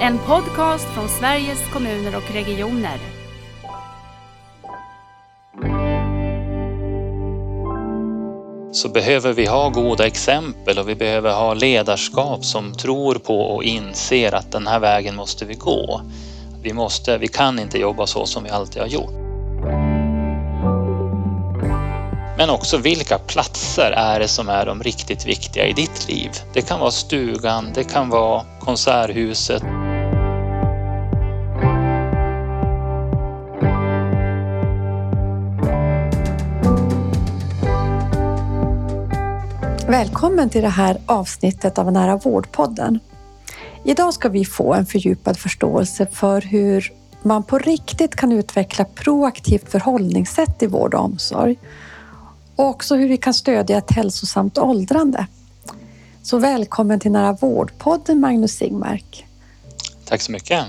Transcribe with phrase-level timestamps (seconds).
[0.00, 2.98] En podcast från Sveriges kommuner och regioner.
[8.72, 13.64] så behöver vi ha goda exempel och vi behöver ha ledarskap som tror på och
[13.64, 16.00] inser att den här vägen måste vi gå.
[16.62, 19.12] Vi, måste, vi kan inte jobba så som vi alltid har gjort.
[22.38, 26.30] Men också vilka platser är det som är de riktigt viktiga i ditt liv?
[26.52, 29.62] Det kan vara stugan, det kan vara konserthuset.
[39.88, 42.98] Välkommen till det här avsnittet av Nära vårdpodden.
[43.84, 46.92] Idag ska vi få en fördjupad förståelse för hur
[47.22, 51.58] man på riktigt kan utveckla proaktivt förhållningssätt i vård och omsorg
[52.56, 55.26] och också hur vi kan stödja ett hälsosamt åldrande.
[56.22, 59.26] Så välkommen till Nära vårdpodden Magnus Sigmark.
[60.04, 60.64] Tack så mycket.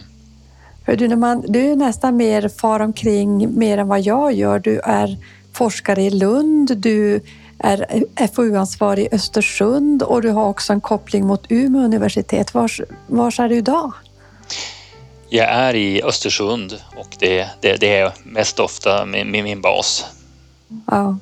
[0.84, 4.59] Hör du, när man, du är nästan mer far omkring mer än vad jag gör.
[4.59, 5.17] Du är
[5.53, 7.22] forskare i Lund, du
[7.60, 12.54] är FoU-ansvarig i Östersund och du har också en koppling mot Umeå universitet.
[12.54, 13.92] Vars, vars är du idag?
[15.30, 20.06] Jag är i Östersund och det, det, det är mest ofta min, min bas.
[20.86, 21.18] Ja.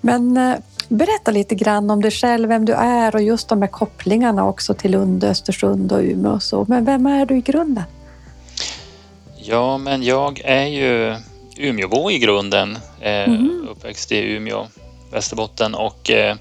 [0.00, 0.54] Men eh,
[0.88, 4.74] berätta lite grann om dig själv, vem du är och just de här kopplingarna också
[4.74, 6.32] till Lund, Östersund och Umeå.
[6.32, 6.64] Och så.
[6.68, 7.84] Men vem är du i grunden?
[9.36, 11.16] Ja, men jag är ju
[11.56, 12.78] Umeåbo i grunden.
[13.00, 13.68] Mm.
[13.70, 14.66] Uppväxt i Umeå,
[15.12, 16.36] Västerbotten och eh,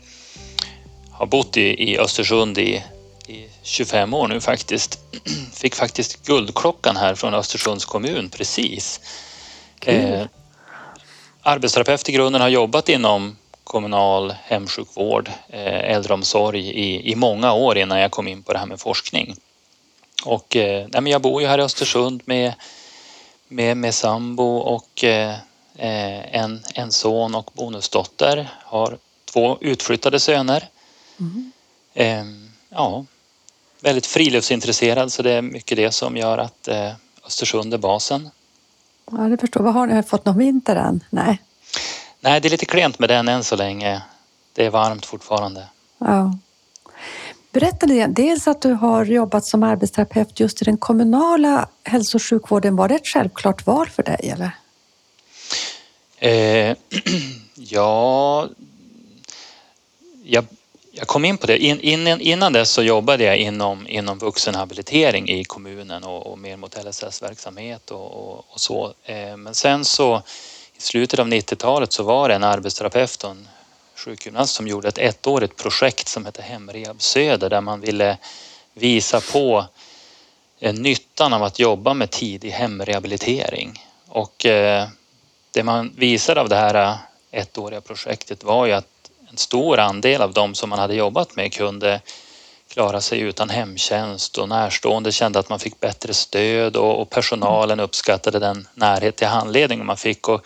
[1.11, 2.83] har bott i, i Östersund i,
[3.27, 4.99] i 25 år nu faktiskt.
[5.53, 8.99] Fick faktiskt Guldklockan här från Östersunds kommun precis.
[9.85, 10.25] Eh,
[11.41, 17.99] arbetsterapeut i grunden har jobbat inom kommunal hemsjukvård, eh, äldreomsorg i, i många år innan
[17.99, 19.35] jag kom in på det här med forskning.
[20.25, 22.53] Och eh, nej, men jag bor ju här i Östersund med,
[23.47, 25.35] med, med sambo och eh,
[25.87, 28.49] en, en son och bonusdotter.
[28.63, 30.69] Har två utflyttade söner.
[31.19, 31.51] Mm.
[31.93, 32.25] Eh,
[32.69, 33.05] ja,
[33.81, 36.91] väldigt friluftsintresserad så det är mycket det som gör att eh,
[37.25, 38.29] Östersund är basen.
[39.11, 41.03] Ja, det förstår Vad Har ni fått någon vinter än?
[41.09, 41.41] Nej.
[42.19, 44.01] Nej, det är lite klent med den än så länge.
[44.53, 45.67] Det är varmt fortfarande.
[45.97, 46.37] Ja.
[47.51, 52.23] Berätta lite dels att du har jobbat som arbetsterapeut just i den kommunala hälso och
[52.23, 52.75] sjukvården.
[52.75, 54.51] Var det ett självklart val för dig eller?
[56.23, 56.75] Eh,
[57.55, 58.49] ja,
[60.23, 60.45] jag,
[60.91, 61.57] jag, kom in på det.
[61.57, 66.57] In, in, innan dess så jobbade jag inom, inom vuxenhabilitering i kommunen och, och mer
[66.57, 68.93] mot LSS-verksamhet och, och, och, så.
[69.03, 70.21] Eh, men sen så
[70.77, 73.47] i slutet av 90-talet så var det en arbetsterapeut och en
[73.95, 78.17] sjukgymnast som gjorde ett ettårigt projekt som hette Hemrehab Söder där man ville
[78.73, 79.65] visa på
[80.59, 83.85] eh, nyttan av att jobba med tidig hemrehabilitering.
[84.07, 84.87] Och eh,
[85.51, 86.97] det man visade av det här äh,
[87.31, 91.53] ettåriga projektet var ju att en stor andel av dem som man hade jobbat med
[91.53, 92.01] kunde
[92.67, 98.39] klara sig utan hemtjänst och närstående kände att man fick bättre stöd och, personalen uppskattade
[98.39, 100.27] den närhet till handledning man fick.
[100.27, 100.45] Och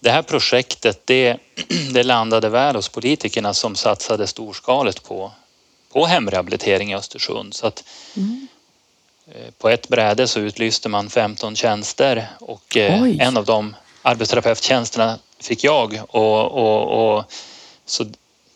[0.00, 1.36] det här projektet det,
[1.92, 5.32] det landade väl hos politikerna som satsade storskaligt på,
[5.92, 7.54] på hemrehabilitering i Östersund.
[7.54, 7.84] Så att,
[8.16, 8.48] mm.
[9.34, 13.18] Eh, på ett bräde så utlyste man 15 tjänster och eh, Oj.
[13.20, 17.24] en av dem arbetsterapeuttjänsterna fick jag och, och, och,
[17.84, 18.04] så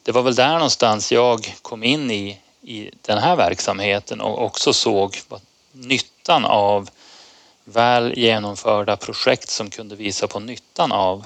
[0.03, 4.72] det var väl där någonstans jag kom in i, i den här verksamheten och också
[4.72, 5.21] såg
[5.72, 6.91] nyttan av
[7.65, 11.25] väl genomförda projekt som kunde visa på nyttan av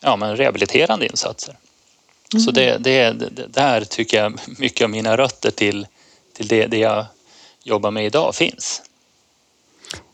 [0.00, 1.56] ja, men rehabiliterande insatser.
[2.32, 2.44] Mm.
[2.44, 5.86] Så det, det, det, där tycker jag mycket av mina rötter till,
[6.32, 7.06] till det, det jag
[7.62, 8.82] jobbar med idag finns.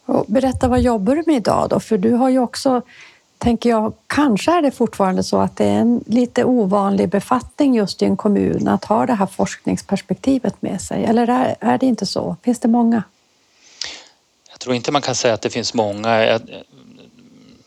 [0.07, 1.81] Och berätta, vad jobbar du med idag då?
[1.81, 2.83] För du har ju också,
[3.39, 8.03] tänker jag, kanske är det fortfarande så att det är en lite ovanlig befattning just
[8.03, 11.05] i en kommun att ha det här forskningsperspektivet med sig.
[11.05, 12.37] Eller är, är det inte så?
[12.43, 13.03] Finns det många?
[14.51, 16.25] Jag tror inte man kan säga att det finns många.
[16.25, 16.41] Jag,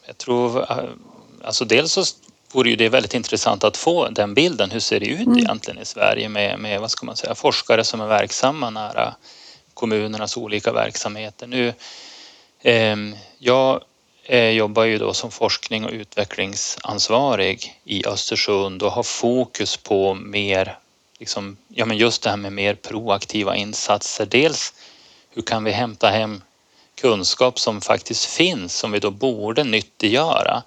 [0.08, 0.66] jag tror,
[1.44, 2.04] alltså dels så
[2.54, 4.72] vore det väldigt intressant att få den bilden.
[4.72, 5.38] Hur ser det ut mm.
[5.38, 9.16] egentligen i Sverige med, med vad ska man säga, forskare som är verksamma nära
[9.74, 11.48] kommunernas olika verksamheter.
[11.48, 11.74] Nu
[13.40, 13.84] jag
[14.24, 20.78] eh, jobbar ju då som forskning och utvecklingsansvarig i Östersund och har fokus på mer,
[21.20, 24.26] liksom, ja men just det här med mer proaktiva insatser.
[24.26, 24.74] Dels
[25.30, 26.42] hur kan vi hämta hem
[27.02, 30.64] kunskap som faktiskt finns som vi då borde nyttiggöra.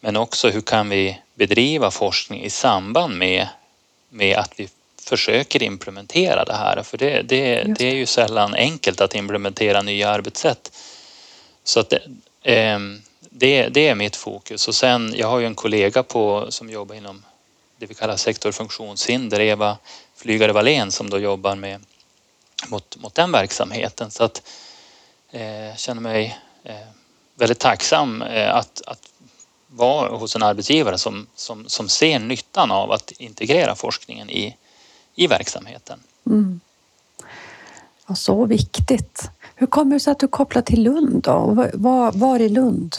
[0.00, 3.48] Men också hur kan vi bedriva forskning i samband med,
[4.08, 4.68] med att vi
[5.04, 6.82] försöker implementera det här.
[6.82, 10.72] För det, det, det är ju sällan enkelt att implementera nya arbetssätt.
[11.68, 12.02] Så att det,
[12.42, 12.78] eh,
[13.20, 14.68] det, det, är mitt fokus.
[14.68, 17.24] Och sen, jag har ju en kollega på, som jobbar inom
[17.76, 19.78] det vi kallar sektor funktionshinder, Eva
[20.16, 21.84] Flygare Wallén som då jobbar med
[22.68, 24.10] mot, mot den verksamheten.
[24.10, 24.42] Så att
[25.30, 26.88] eh, känner mig eh,
[27.34, 29.12] väldigt tacksam eh, att, att
[29.66, 34.56] vara hos en arbetsgivare som, som, som ser nyttan av att integrera forskningen i,
[35.14, 36.00] i verksamheten.
[36.26, 36.60] Mm.
[38.08, 39.30] Ja, så viktigt.
[39.54, 41.68] Hur kommer det sig att du kopplar till Lund då?
[41.74, 42.96] Var, var i Lund?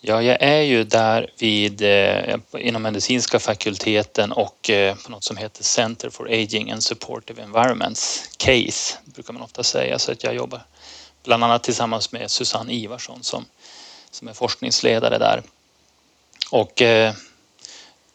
[0.00, 5.36] Ja, jag är ju där vid, eh, inom medicinska fakulteten och eh, på något som
[5.36, 9.98] heter Center for Aging and Supportive Environments, CASE brukar man ofta säga.
[9.98, 10.60] Så att jag jobbar
[11.24, 13.44] bland annat tillsammans med Susanne Ivarsson som,
[14.10, 15.42] som är forskningsledare där.
[16.50, 17.14] Och eh,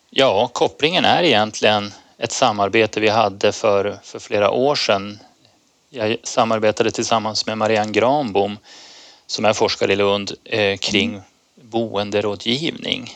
[0.10, 5.20] ja, kopplingen är egentligen ett samarbete vi hade för, för flera år sedan.
[5.94, 8.58] Jag samarbetade tillsammans med Marianne Granbom
[9.28, 11.22] som är forskare i Lund eh, kring
[11.56, 13.14] boenderådgivning.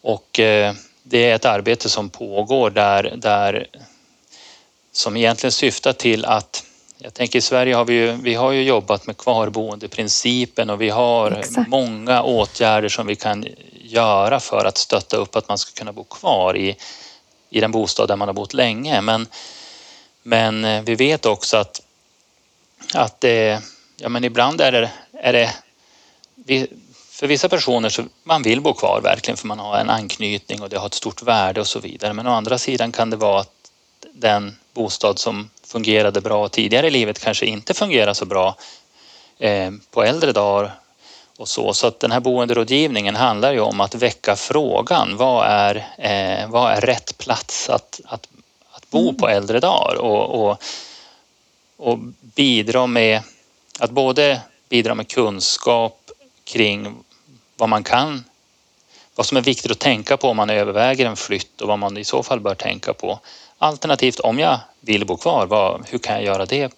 [0.00, 3.66] Och eh, det är ett arbete som pågår där, där
[4.92, 6.64] som egentligen syftar till att
[6.98, 10.88] jag tänker i Sverige har vi ju, vi har ju jobbat med kvarboendeprincipen och vi
[10.90, 11.68] har Exakt.
[11.68, 16.04] många åtgärder som vi kan göra för att stötta upp att man ska kunna bo
[16.04, 16.76] kvar i,
[17.50, 19.00] i den bostad där man har bott länge.
[19.00, 19.26] Men,
[20.22, 21.82] men eh, vi vet också att,
[22.94, 23.62] att det,
[23.96, 26.68] ja, men ibland är det, är det
[27.10, 30.68] för vissa personer så man vill bo kvar verkligen för man har en anknytning och
[30.68, 32.12] det har ett stort värde och så vidare.
[32.12, 33.70] Men å andra sidan kan det vara att
[34.12, 38.56] den bostad som fungerade bra tidigare i livet kanske inte fungerar så bra
[39.38, 40.74] eh, på äldre dagar
[41.38, 41.74] och så.
[41.74, 45.16] Så att den här boenderådgivningen handlar ju om att väcka frågan.
[45.16, 48.28] Vad är, eh, vad är rätt plats att, att,
[48.90, 49.36] att bo på mm.
[49.36, 49.94] äldre dagar?
[49.94, 50.62] Och, och,
[51.76, 53.22] och bidra med
[53.78, 56.10] att både bidra med kunskap
[56.44, 56.94] kring
[57.56, 58.24] vad man kan,
[59.14, 61.96] vad som är viktigt att tänka på om man överväger en flytt och vad man
[61.96, 63.20] i så fall bör tänka på.
[63.58, 66.72] Alternativt om jag vill bo kvar, vad, hur kan jag göra det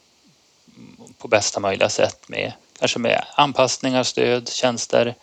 [1.18, 5.14] på bästa möjliga sätt med kanske med anpassningar, stöd, tjänster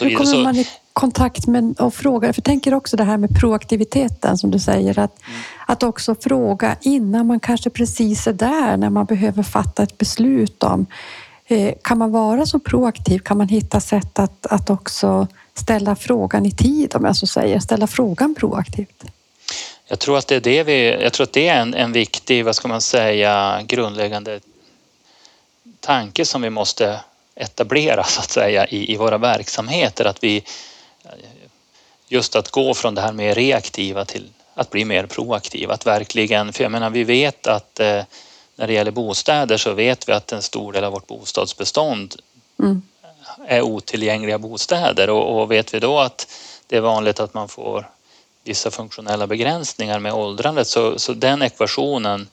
[0.00, 2.32] Hur kommer man i kontakt med och frågar?
[2.32, 5.40] För jag tänker också det här med proaktiviteten som du säger, att, mm.
[5.66, 10.62] att också fråga innan man kanske precis är där när man behöver fatta ett beslut
[10.62, 10.86] om
[11.46, 13.18] eh, kan man vara så proaktiv?
[13.18, 17.58] Kan man hitta sätt att, att också ställa frågan i tid, om jag så säger,
[17.58, 19.04] ställa frågan proaktivt?
[19.86, 22.44] Jag tror att det är, det vi, jag tror att det är en, en viktig,
[22.44, 24.40] vad ska man säga, grundläggande
[25.80, 27.00] tanke som vi måste
[27.34, 30.04] etablera så att säga i, i våra verksamheter.
[30.04, 30.44] Att vi,
[32.08, 35.74] just att gå från det här mer reaktiva till att bli mer proaktiva.
[35.74, 38.02] Att verkligen, för jag menar vi vet att eh,
[38.56, 42.16] när det gäller bostäder så vet vi att en stor del av vårt bostadsbestånd
[42.58, 42.82] mm.
[43.46, 46.26] är otillgängliga bostäder och, och vet vi då att
[46.66, 47.88] det är vanligt att man får
[48.44, 52.28] vissa funktionella begränsningar med åldrandet så, så den ekvationen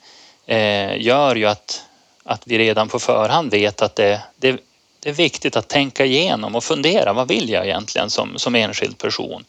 [0.46, 1.84] eh, gör ju att,
[2.24, 4.60] att vi redan på förhand vet att det, det,
[5.00, 7.14] det, är viktigt att tänka igenom och fundera.
[7.14, 9.46] Vad vill jag egentligen som, som enskild person?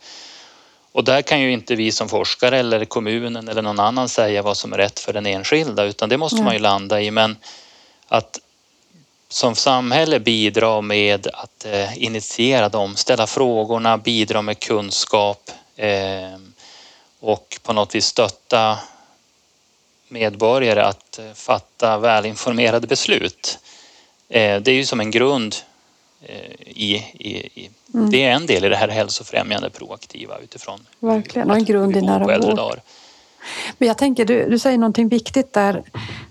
[0.92, 4.56] Och där kan ju inte vi som forskare eller kommunen eller någon annan säga vad
[4.56, 6.44] som är rätt för den enskilda utan det måste mm.
[6.44, 7.10] man ju landa i.
[7.10, 7.36] Men
[8.08, 8.40] att
[9.28, 15.50] som samhälle bidra med att eh, initiera dem, ställa frågorna, bidra med kunskap.
[15.76, 16.38] Eh,
[17.20, 18.78] och på något vis stötta
[20.08, 23.58] medborgare att eh, fatta välinformerade beslut.
[24.30, 25.54] Eh, det är ju som en grund
[26.22, 28.10] eh, i, i, i mm.
[28.10, 32.02] det är en del i det här hälsofrämjande proaktiva utifrån Verkligen, och en grund i
[32.02, 32.80] nära vård.
[33.78, 35.82] Men jag tänker, du, du säger någonting viktigt där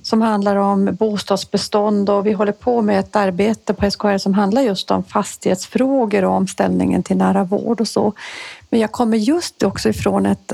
[0.01, 4.61] som handlar om bostadsbestånd och vi håller på med ett arbete på SKR som handlar
[4.61, 8.13] just om fastighetsfrågor och omställningen till nära vård och så.
[8.69, 10.53] Men jag kommer just också ifrån ett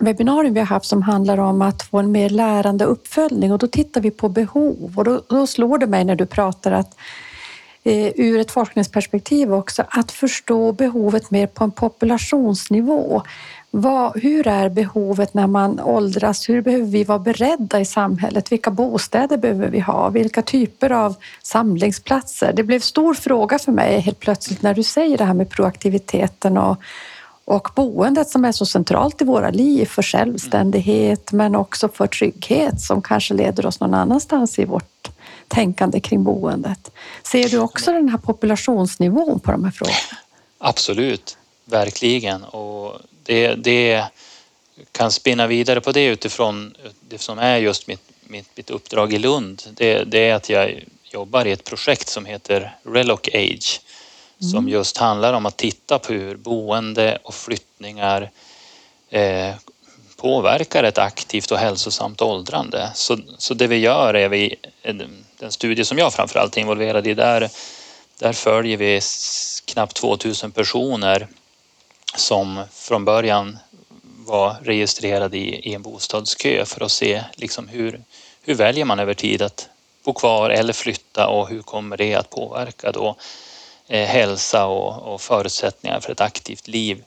[0.00, 3.66] webbinarium vi har haft som handlar om att få en mer lärande uppföljning och då
[3.66, 6.96] tittar vi på behov och då, då slår det mig när du pratar att
[7.84, 13.22] eh, ur ett forskningsperspektiv också att förstå behovet mer på en populationsnivå.
[13.72, 16.48] Vad, hur är behovet när man åldras?
[16.48, 18.52] Hur behöver vi vara beredda i samhället?
[18.52, 20.08] Vilka bostäder behöver vi ha?
[20.08, 22.52] Vilka typer av samlingsplatser?
[22.52, 26.58] Det blev stor fråga för mig helt plötsligt när du säger det här med proaktiviteten
[26.58, 26.76] och
[27.50, 32.80] och boendet som är så centralt i våra liv för självständighet men också för trygghet
[32.80, 35.10] som kanske leder oss någon annanstans i vårt
[35.48, 36.90] tänkande kring boendet.
[37.22, 39.96] Ser du också den här populationsnivån på de här frågorna?
[40.58, 42.44] Absolut, verkligen.
[42.44, 44.04] Och det, det
[44.92, 49.18] kan spinna vidare på det utifrån det som är just mitt, mitt, mitt uppdrag i
[49.18, 49.62] Lund.
[49.74, 53.80] Det, det, är att jag jobbar i ett projekt som heter Reloc Age
[54.40, 54.50] mm.
[54.50, 58.30] som just handlar om att titta på hur boende och flyttningar
[59.10, 59.54] eh,
[60.16, 62.90] påverkar ett aktivt och hälsosamt åldrande.
[62.94, 64.56] Så, så det vi gör är vi,
[65.38, 67.50] den studie som jag framförallt är involverad i, där,
[68.18, 69.00] där följer vi
[69.64, 71.28] knappt 2000 personer
[72.16, 73.58] som från början
[74.26, 78.02] var registrerade i, i en bostadskö för att se liksom hur,
[78.42, 79.68] hur väljer man över tid att
[80.04, 83.16] bo kvar eller flytta och hur kommer det att påverka då
[83.98, 87.04] hälsa och, och, förutsättningar för ett aktivt liv.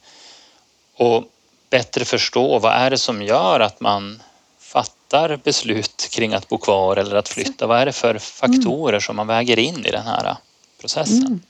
[0.97, 1.23] Och
[1.69, 4.21] bättre förstå vad är det som gör att man
[4.59, 7.67] fattar beslut kring att bo kvar eller att flytta.
[7.67, 10.35] Vad är det för faktorer som man väger in i den här
[10.81, 11.25] processen?
[11.25, 11.41] Mm.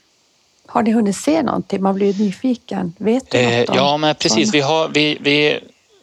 [0.66, 1.82] Har ni hunnit se någonting?
[1.82, 2.94] Man blir nyfiken.
[2.98, 4.54] Vet du eh, något Ja, men precis.
[4.54, 5.60] Vi, har, vi, vi,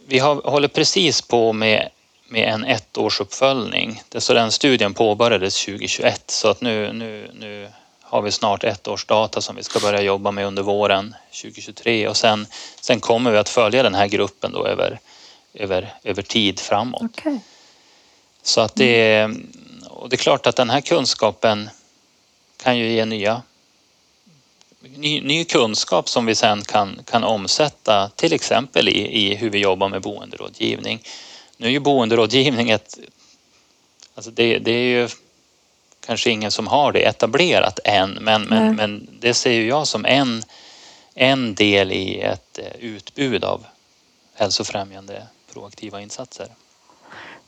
[0.08, 1.90] vi har, håller precis på med,
[2.30, 4.02] med en ettårsuppföljning.
[4.18, 7.68] Så den studien påbörjades 2021 så att nu, nu, nu
[8.12, 12.08] har vi snart ett års data som vi ska börja jobba med under våren 2023
[12.08, 12.48] och sen,
[12.82, 15.00] sen kommer vi att följa den här gruppen då över,
[15.54, 17.02] över, över tid framåt.
[17.02, 17.40] Okay.
[18.44, 19.30] Så att det,
[19.90, 21.70] och det är klart att den här kunskapen
[22.64, 23.42] kan ju ge nya
[24.82, 29.60] ny, ny kunskap som vi sen kan, kan omsätta till exempel i, i hur vi
[29.60, 31.02] jobbar med boenderådgivning.
[31.58, 33.00] Nu är ju boenderådgivning ett...
[34.16, 35.10] Alltså det, det är ju
[36.06, 40.06] kanske ingen som har det etablerat än men, men, men det ser ju jag som
[40.06, 40.44] en,
[41.16, 43.66] en del i ett eh, utbud av
[44.36, 46.48] hälsofrämjande proaktiva insatser.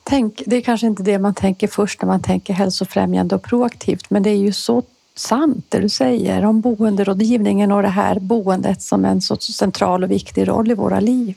[0.03, 4.09] Tänk, det är kanske inte det man tänker först när man tänker hälsofrämjande och proaktivt
[4.09, 4.83] men det är ju så
[5.15, 10.11] sant det du säger om boenderådgivningen och det här boendet som en så central och
[10.11, 11.35] viktig roll i våra liv.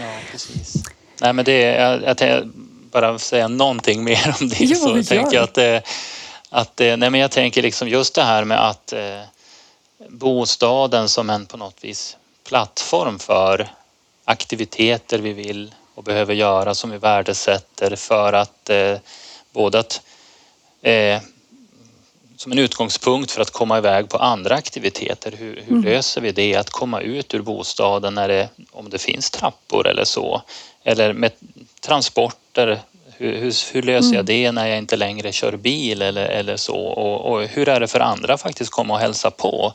[0.00, 0.74] Ja, precis.
[1.20, 2.50] Nej, men det, jag, jag
[2.90, 4.64] bara säga någonting mer om det.
[4.64, 5.82] Jo, så tänker jag att, det,
[6.50, 9.22] att nej, men jag tänker liksom just det här med att eh,
[10.08, 13.68] bostaden som en på något vis plattform för
[14.24, 18.98] aktiviteter vi vill och behöver göra som vi värdesätter för att eh,
[19.52, 20.00] både att
[20.82, 21.20] eh,
[22.36, 25.32] som en utgångspunkt för att komma iväg på andra aktiviteter.
[25.32, 25.84] Hur, hur mm.
[25.84, 26.56] löser vi det?
[26.56, 30.42] Att komma ut ur bostaden när det, om det finns trappor eller så.
[30.84, 31.32] Eller med
[31.80, 32.80] transporter.
[33.20, 34.16] Hur, hur, hur löser mm.
[34.16, 36.76] jag det när jag inte längre kör bil eller, eller så?
[36.76, 39.74] Och, och, hur är det för andra att faktiskt komma och hälsa på?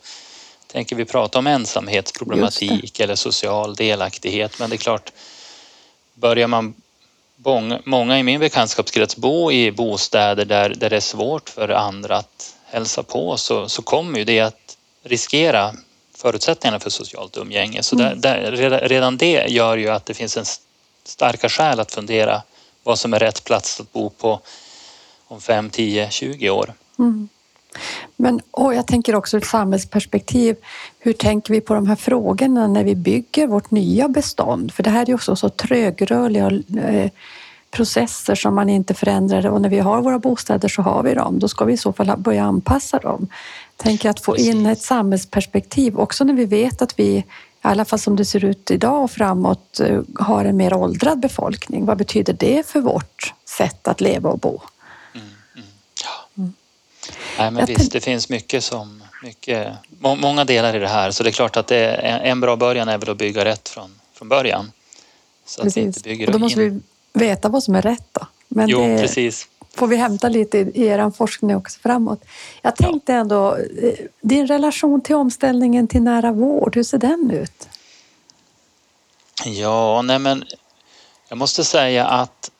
[0.68, 5.12] Tänker vi prata om ensamhetsproblematik eller social delaktighet men det är klart
[6.14, 6.74] börjar man
[7.84, 12.56] många i min bekantskapskrets bo i bostäder där, där det är svårt för andra att
[12.66, 15.76] hälsa på så, så kommer ju det att riskera
[16.18, 17.84] förutsättningarna för socialt umgänge.
[17.84, 18.22] Så mm.
[18.22, 20.46] där, där, redan det gör ju att det finns en
[21.04, 22.42] starka skäl att fundera
[22.84, 24.40] vad som är rätt plats att bo på
[25.28, 26.74] om 5, 10, 20 år.
[27.00, 27.30] Mm.
[28.16, 30.56] Men och jag tänker också ur ett samhällsperspektiv.
[31.00, 34.74] Hur tänker vi på de här frågorna när vi bygger vårt nya bestånd?
[34.74, 36.52] För det här är ju också så trögrörliga
[36.88, 37.12] eh,
[37.72, 41.40] processer som man inte förändrar och när vi har våra bostäder så har vi dem.
[41.40, 43.28] Då ska vi i så fall börja anpassa dem.
[43.76, 47.24] Tänker att få in ett samhällsperspektiv också när vi vet att vi
[47.64, 51.20] i alla fall som det ser ut idag och framåt eh, har en mer åldrad
[51.20, 51.86] befolkning.
[51.86, 54.62] Vad betyder det för vårt sätt att leva och bo?
[55.16, 55.68] Mm, mm.
[56.38, 56.54] Mm.
[57.38, 61.30] Nej, men visst, det finns mycket som mycket, många delar i det här så det
[61.30, 64.30] är klart att det är, en bra början är väl att bygga rätt från, från
[64.30, 64.72] början.
[65.46, 65.78] Så Precis.
[65.78, 66.84] att vi inte bygger och då måste in.
[67.14, 68.28] vi veta vad som är rätt då.
[68.48, 69.48] Men jo, det precis.
[69.76, 72.26] Får vi hämta lite i er forskning också framåt.
[72.62, 77.68] Jag tänkte ändå, eh, din relation till omställningen till nära vård, hur ser den ut?
[79.46, 80.44] Ja, nej men
[81.30, 82.52] jag måste säga att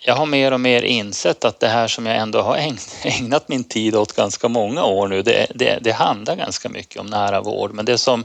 [0.00, 2.56] jag har mer och mer insett att det här som jag ändå har
[3.04, 7.06] ägnat min tid åt ganska många år nu, det, det, det handlar ganska mycket om
[7.06, 7.74] nära vård.
[7.74, 8.24] Men det som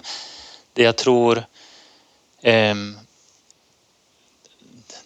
[0.74, 1.44] det jag tror
[2.42, 2.76] eh,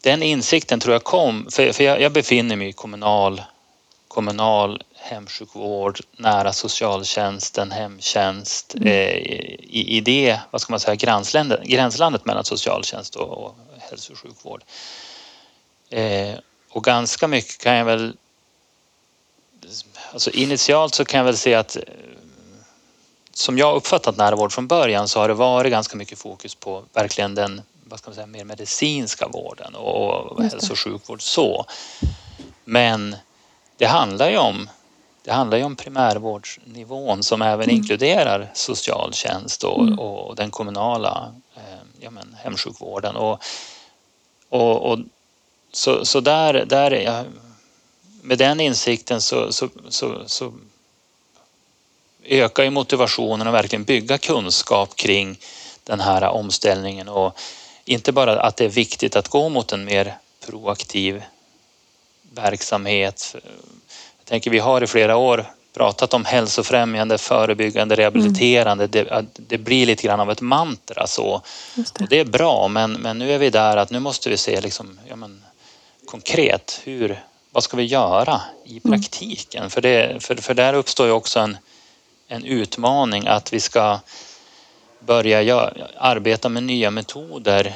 [0.02, 3.42] den insikten tror jag kom, för, för jag, jag, befinner mig i kommunal,
[4.08, 8.88] kommunal hemsjukvård, nära socialtjänsten, hemtjänst, mm.
[8.88, 14.14] eh, i, i det, vad ska man säga, gränslandet, gränslandet mellan socialtjänst och, och hälso
[14.14, 14.64] och sjukvård.
[15.90, 16.36] Eh,
[16.70, 18.14] och ganska mycket kan jag väl...
[20.14, 21.84] Alltså initialt så kan jag väl se att eh,
[23.34, 27.36] som jag uppfattat närvård från början så har det varit ganska mycket fokus på verkligen
[27.36, 31.66] den vad ska man säga, mer medicinska vården och hälso och sjukvård så.
[32.66, 33.16] Men
[33.78, 34.70] det handlar ju om
[35.24, 37.76] det handlar ju om primärvårdsnivån som även mm.
[37.76, 40.00] inkluderar socialtjänst och, mm.
[40.00, 41.62] och den kommunala eh,
[42.00, 43.16] ja men, hemsjukvården.
[43.16, 43.44] Och
[44.50, 45.00] Och, och
[45.72, 47.26] så, så där, där är jag,
[48.22, 50.54] med den insikten så, så, så, så
[52.24, 55.40] ökar ju motivationen att verkligen bygga kunskap kring
[55.84, 57.40] den här omställningen och
[57.88, 61.24] inte bara att det är viktigt att gå mot en mer proaktiv
[62.32, 63.36] verksamhet.
[64.18, 68.84] Jag tänker vi har i flera år pratat om hälsofrämjande, förebyggande, rehabiliterande.
[68.84, 69.08] Mm.
[69.34, 71.42] Det, det, blir lite grann av ett mantra så.
[71.76, 72.02] Det.
[72.02, 74.62] Och det är bra men, men nu är vi där att nu måste vi se
[74.62, 75.44] liksom, ja, men,
[76.06, 78.92] konkret hur, vad ska vi göra i mm.
[78.92, 79.60] praktiken?
[79.60, 79.70] Mm.
[79.70, 81.58] För, det, för, för där uppstår ju också en,
[82.28, 84.00] en utmaning att vi ska
[85.00, 87.76] börja gör, arbeta med nya metoder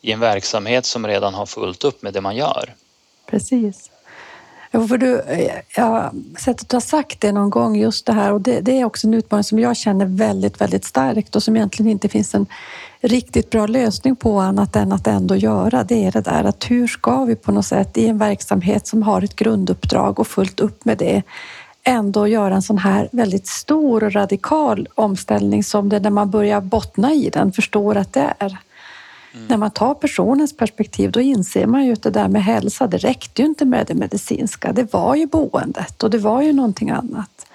[0.00, 2.74] i en verksamhet som redan har fullt upp med det man gör.
[3.26, 3.90] Precis.
[4.70, 8.12] för du, eh, jag har sett att du har sagt det någon gång, just det
[8.12, 11.42] här och det, det, är också en utmaning som jag känner väldigt, väldigt starkt och
[11.42, 12.46] som egentligen inte finns en
[13.00, 15.84] riktigt bra lösning på annat än att ändå göra.
[15.84, 19.02] Det är det där att hur ska vi på något sätt i en verksamhet som
[19.02, 21.22] har ett grunduppdrag och fullt upp med det
[21.84, 26.60] ändå göra en sån här väldigt stor och radikal omställning som det när man börjar
[26.60, 28.58] bottna i den förstår att det är.
[29.34, 29.46] Mm.
[29.46, 32.96] När man tar personens perspektiv då inser man ju att det där med hälsa, det
[32.96, 34.72] räckte ju inte med det medicinska.
[34.72, 37.46] Det var ju boendet och det var ju någonting annat.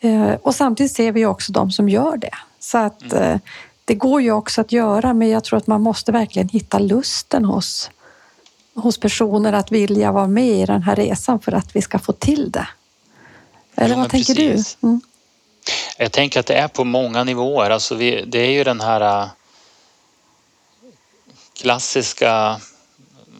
[0.00, 2.34] Eh, och samtidigt ser vi också de som gör det.
[2.60, 3.32] Så att mm.
[3.32, 3.40] Eh,
[3.84, 7.44] det går ju också att göra, men jag tror att man måste verkligen hitta lusten
[7.44, 7.90] hos,
[8.74, 12.12] hos personer att vilja vara med i den här resan för att vi ska få
[12.12, 12.68] till det.
[13.80, 14.76] Eller ja, vad tänker precis.
[14.80, 14.86] du?
[14.86, 15.00] Mm.
[15.98, 17.70] Jag tänker att det är på många nivåer.
[17.70, 19.28] Alltså vi, det är ju den här äh,
[21.60, 22.60] klassiska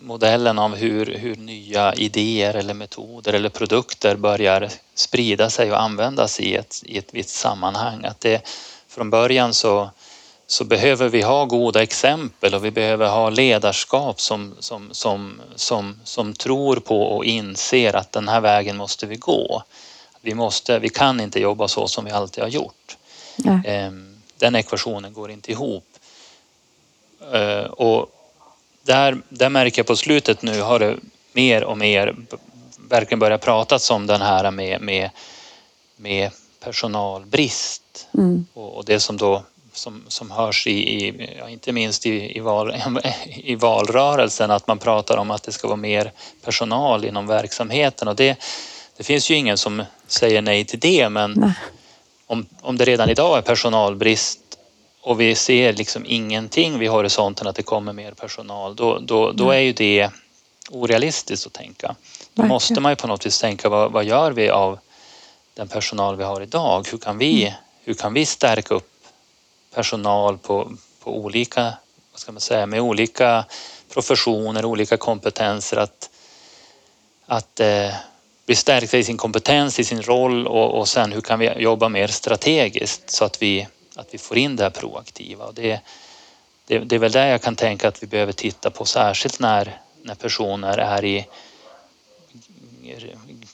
[0.03, 6.41] modellen av hur, hur nya idéer eller metoder eller produkter börjar sprida sig och användas
[6.41, 8.05] i ett, i ett visst sammanhang.
[8.05, 8.43] Att det,
[8.89, 9.91] från början så,
[10.47, 16.01] så behöver vi ha goda exempel och vi behöver ha ledarskap som, som, som, som,
[16.05, 19.63] som tror på och inser att den här vägen måste vi gå.
[20.21, 22.97] Vi, måste, vi kan inte jobba så som vi alltid har gjort.
[23.37, 23.61] Nej.
[23.65, 25.85] Ehm, den ekvationen går inte ihop.
[27.33, 28.11] Ehm, och
[28.83, 30.97] där, där märker jag på slutet nu har det
[31.33, 32.17] mer och mer
[32.89, 35.11] verkligen börjat pratas om den här med, med,
[35.97, 38.47] med personalbrist mm.
[38.55, 42.41] och, och, det som då som, som hörs i, i ja, inte minst i, i,
[42.41, 42.77] val,
[43.27, 46.13] i valrörelsen att man pratar om att det ska vara mer
[46.45, 48.39] personal inom verksamheten och det,
[48.99, 51.55] det finns ju ingen som säger nej till det men
[52.27, 54.41] om, om det redan idag är personalbrist
[55.01, 59.51] och vi ser liksom ingenting vid horisonten att det kommer mer personal då, då, då
[59.51, 60.11] är ju det
[60.71, 61.95] orealistiskt att tänka.
[62.35, 64.79] Då måste man ju på något vis tänka vad, vad gör vi av
[65.55, 66.87] den personal vi har idag?
[66.91, 67.55] Hur kan vi, mm.
[67.85, 68.91] hur kan vi stärka upp
[69.75, 71.63] personal på, på olika,
[72.13, 73.45] vad ska man säga, med olika
[73.93, 76.11] professioner, olika kompetenser att,
[77.27, 77.95] att eh,
[78.49, 81.89] bli stärkta i sin kompetens, i sin roll och, och sen hur kan vi jobba
[81.89, 85.45] mer strategiskt så att vi, att vi får in det här proaktiva.
[85.45, 85.81] Och det,
[86.67, 89.81] det, det är väl där jag kan tänka att vi behöver titta på särskilt när,
[90.03, 91.27] när personer är i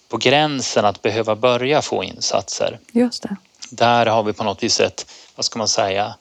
[0.08, 2.78] på gränsen att behöva börja få insatser.
[2.92, 3.36] Just det.
[3.70, 6.14] Där har vi på något vis ett, vad ska man säga,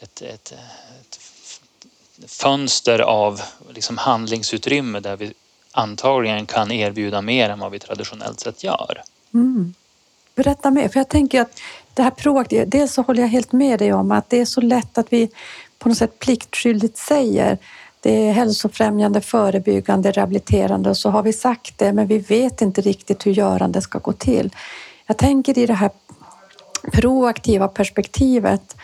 [0.00, 0.52] ett, ett,
[1.00, 1.20] ett
[2.26, 5.34] fönster av liksom handlingsutrymme där vi
[5.72, 9.02] antagligen kan erbjuda mer än vad vi traditionellt sett gör.
[9.34, 9.74] Mm.
[10.34, 11.60] Berätta mer, för jag tänker att
[11.94, 14.60] det här proaktiva, dels så håller jag helt med dig om att det är så
[14.60, 15.30] lätt att vi
[15.78, 17.58] på något sätt pliktskyldigt säger
[18.00, 22.80] det är hälsofrämjande, förebyggande, rehabiliterande och så har vi sagt det men vi vet inte
[22.80, 24.50] riktigt hur görande ska gå till.
[25.06, 25.90] Jag tänker i det här
[26.92, 28.76] proaktiva perspektivet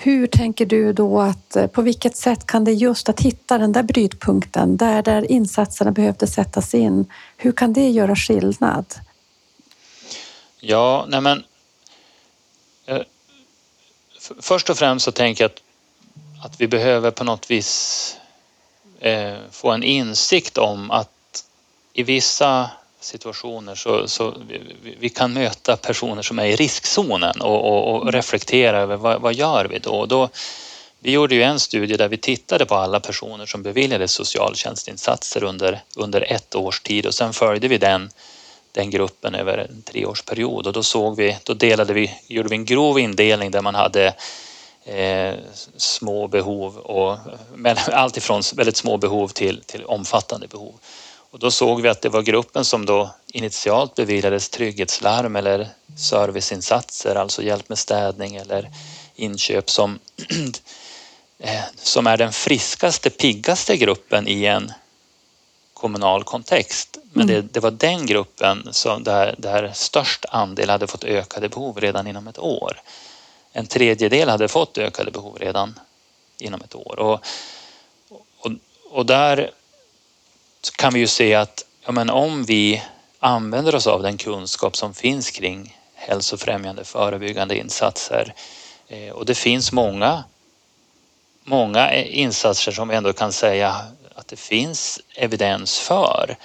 [0.00, 3.72] hur tänker du då att eh, på vilket sätt kan det just att hitta den
[3.72, 7.06] där brytpunkten där, där insatserna behövde sättas in?
[7.36, 8.94] Hur kan det göra skillnad?
[10.60, 11.44] Ja, nej men.
[12.86, 13.02] Eh,
[14.40, 15.62] först och främst så tänker jag att,
[16.44, 18.16] att vi behöver på något vis
[19.00, 21.44] eh, få en insikt om att
[21.92, 24.60] i vissa situationer så, så vi,
[25.00, 29.34] vi, kan möta personer som är i riskzonen och, och, och reflektera över vad, vad,
[29.34, 30.06] gör vi då?
[30.06, 30.28] då?
[31.00, 35.80] Vi gjorde ju en studie där vi tittade på alla personer som beviljades socialtjänstinsatser under,
[35.96, 38.10] under ett års tid och sen följde vi den,
[38.72, 42.64] den gruppen över en treårsperiod och då såg vi, då delade vi, gjorde vi en
[42.64, 44.14] grov indelning där man hade
[44.84, 45.34] eh,
[45.76, 47.18] små behov och
[47.92, 50.74] allt ifrån väldigt små behov till, till omfattande behov.
[51.30, 57.14] Och då såg vi att det var gruppen som då initialt beviljades trygghetslarm eller serviceinsatser,
[57.14, 58.70] alltså hjälp med städning eller
[59.14, 59.98] inköp som
[61.38, 64.72] eh, som är den friskaste, piggaste gruppen i en
[65.74, 66.98] kommunal kontext.
[67.12, 67.48] Men det, Mm.
[67.52, 72.28] det var den gruppen som där, där störst andel hade fått ökade behov redan inom
[72.28, 72.80] ett år.
[73.52, 75.80] En tredjedel hade fått ökade behov redan
[76.38, 76.98] inom ett år.
[76.98, 77.20] Och,
[78.38, 78.52] och,
[78.90, 79.50] och där
[80.76, 82.82] kan vi ju se att ja, men om vi
[83.18, 88.34] använder oss av den kunskap som finns kring hälsofrämjande förebyggande insatser
[88.88, 90.24] eh, och det finns många,
[91.44, 93.76] många insatser som vi ändå kan säga
[94.14, 96.36] att det finns evidens för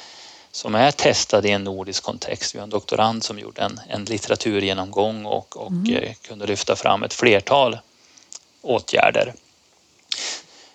[0.52, 2.56] som är testade i en nordisk kontext.
[2.56, 5.96] Vi har en doktorand som gjorde en, en litteraturgenomgång och, och Mm.
[5.96, 7.78] eh, kunde lyfta fram ett flertal
[8.62, 9.34] åtgärder.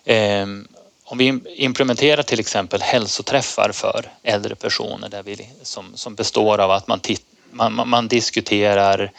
[0.05, 0.67] Ehm,
[1.11, 6.71] om vi implementerar till exempel hälsoträffar för äldre personer där vi, som, som består av
[6.71, 9.11] att man, titt, man, man, man diskuterar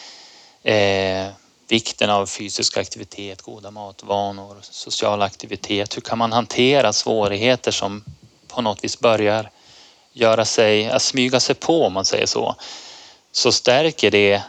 [0.63, 1.27] eh,
[1.69, 5.97] vikten av fysisk aktivitet, goda matvanor, social aktivitet.
[5.97, 8.05] Hur kan man hantera svårigheter som
[8.49, 9.51] på något vis börjar
[10.13, 12.57] göra sig, att smyga sig på om man säger så,
[13.33, 14.43] så stärker det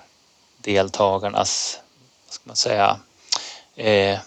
[0.57, 1.79] deltagarnas,
[2.25, 2.99] vad ska man säga,
[3.75, 4.19] eh,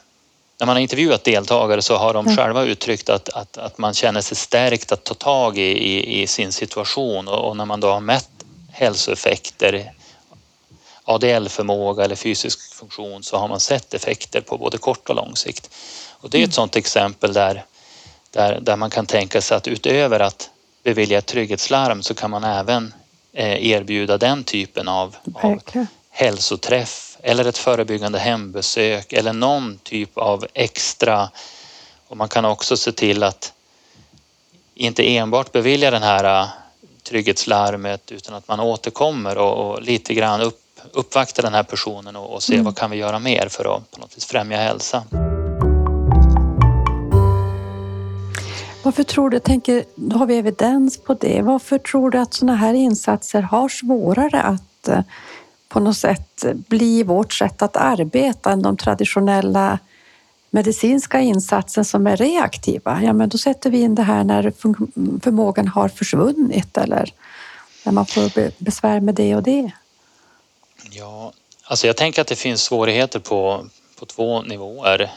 [0.64, 2.36] när man har intervjuat deltagare så har de Mm.
[2.36, 6.26] själva uttryckt att, att, att man känner sig stärkt att ta tag i, i, i
[6.26, 8.28] sin situation och, och när man då har mätt
[8.72, 9.92] hälsoeffekter
[11.04, 15.70] ADL-förmåga eller fysisk funktion så har man sett effekter på både kort och lång sikt.
[16.10, 17.64] Och det är ett sådant exempel där,
[18.30, 20.50] där, där man kan tänka sig att utöver att
[20.82, 22.94] bevilja ett trygghetslarm så kan man även
[23.32, 25.60] eh, erbjuda den typen av, av
[26.10, 31.30] hälsoträff eller ett förebyggande hembesök eller någon typ av extra.
[32.08, 33.52] Och man kan också se till att
[34.74, 36.48] inte enbart bevilja den här äh,
[37.02, 40.60] trygghetslarmet utan att man återkommer och, och lite grann upp,
[40.92, 42.64] uppvaktar den här personen och, och ser Mm.
[42.64, 45.04] vad kan vi göra mer för att på något vis främja hälsa.
[48.82, 49.84] Varför tror du, tänker,
[50.14, 51.42] har vi evidens på det.
[51.42, 55.00] Varför tror du att sådana här insatser har svårare att eh,
[55.74, 59.78] på något sätt bli vårt sätt att arbeta än de traditionella
[60.50, 63.00] medicinska insatsen som är reaktiva?
[63.02, 64.52] Ja, men då sätter vi in det här när
[65.20, 67.12] förmågan har försvunnit eller
[67.84, 69.70] när man får besvär med det och det.
[70.90, 71.32] Ja,
[71.64, 73.66] alltså jag tänker att det finns svårigheter på,
[73.98, 75.10] på två nivåer.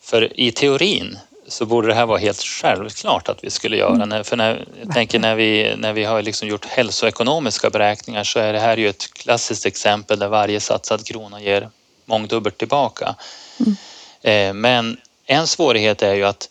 [0.00, 1.18] För i teorin
[1.50, 4.04] så borde det här vara helt självklart att vi skulle göra.
[4.06, 8.38] När- För när, jag tänker när vi, när vi har liksom gjort hälsoekonomiska beräkningar så
[8.38, 11.70] är det här ju ett klassiskt exempel där varje satsad krona ger
[12.04, 13.14] mångdubbelt tillbaka.
[14.22, 16.48] Eh, Men en svårighet är ju att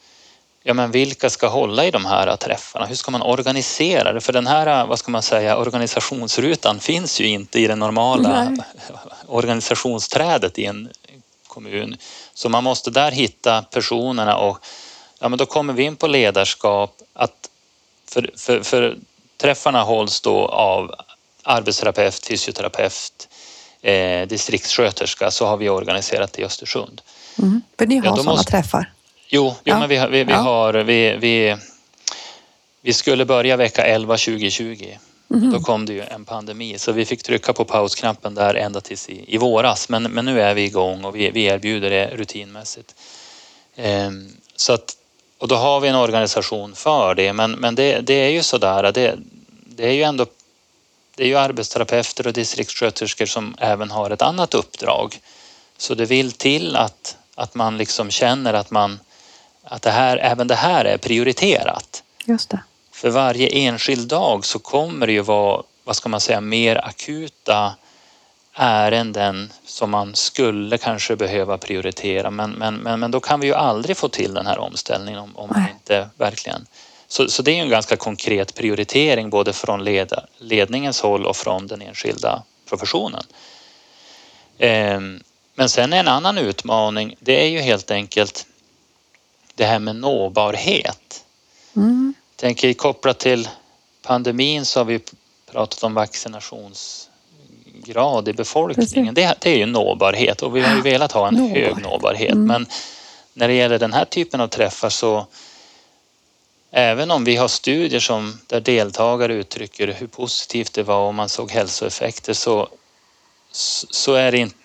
[0.63, 2.85] ja, men vilka ska hålla i de här träffarna?
[2.85, 4.21] Hur ska man organisera det?
[4.21, 8.57] För den här, vad ska man säga, organisationsrutan finns ju inte i det normala Nej.
[9.27, 10.89] organisationsträdet i en
[11.47, 11.97] kommun.
[12.33, 14.57] Så man måste där hitta personerna och
[15.19, 16.95] ja, men då kommer vi in på ledarskap.
[17.13, 17.49] Att
[18.07, 18.97] för, för, för
[19.37, 20.95] träffarna hålls då av
[21.43, 23.27] arbetsterapeut, fysioterapeut,
[23.81, 27.01] eh, distriktssköterska så har vi organiserat det i Östersund.
[27.39, 27.61] Mm.
[27.77, 28.93] För ni har Ja, sådana måste- träffar?
[29.27, 29.79] Jo, jo Ja.
[29.79, 30.37] men vi, har- vi, vi Ja.
[30.37, 30.73] har...
[30.73, 31.55] Vi, vi,
[32.81, 34.97] vi skulle börja vecka 11 2020.
[35.27, 35.51] Mhm.
[35.51, 39.09] Då kom det ju en pandemi så vi fick trycka på pausknappen där ända tills
[39.09, 39.89] i, i våras.
[39.89, 42.95] Men, men nu är vi igång och vi, vi erbjuder det rutinmässigt.
[43.75, 44.95] Ehm, så att,
[45.39, 47.33] och då har vi en organisation för det.
[47.33, 49.15] Men, men det, det är ju sådär, det,
[49.65, 50.25] det är ju ändå
[51.15, 55.19] det är ju arbetsterapeuter och distriktssköterskor som även har ett annat uppdrag.
[55.77, 58.99] Så det vill till att, att man liksom känner att man
[59.63, 62.03] att det här, även det här är prioriterat.
[62.25, 62.59] Just det.
[62.91, 67.75] För varje enskild dag så kommer det ju vara, vad ska man säga, mer akuta
[68.61, 72.31] ärenden som man skulle kanske behöva prioritera.
[72.31, 75.37] Men, men, men, men då kan vi ju aldrig få till den här omställningen om,
[75.37, 75.73] om Nej.
[75.73, 76.65] inte verkligen...
[77.07, 81.35] Så, så det är ju en ganska konkret prioritering både från leda, ledningens håll och
[81.35, 83.23] från den enskilda professionen.
[84.57, 85.23] Ehm,
[85.55, 88.45] men sen en annan utmaning, det är ju helt enkelt
[89.55, 91.25] det här med nåbarhet.
[91.75, 92.13] Mm.
[92.35, 93.49] Tänker kopplat till
[94.01, 94.99] pandemin så har vi
[95.51, 95.93] pratat om
[97.93, 99.13] vaccinationsgrad i befolkningen.
[99.13, 101.65] Det, det är ju nåbarhet och vi har ju velat ha en Nåbarhet.
[101.65, 102.31] hög nåbarhet.
[102.31, 102.45] Mm.
[102.47, 102.65] Men
[103.33, 105.27] när det gäller den här typen av träffar så
[106.71, 111.29] även om vi har studier som där deltagare uttrycker hur positivt det var och man
[111.29, 112.69] såg hälsoeffekter så,
[113.51, 114.55] så är det inte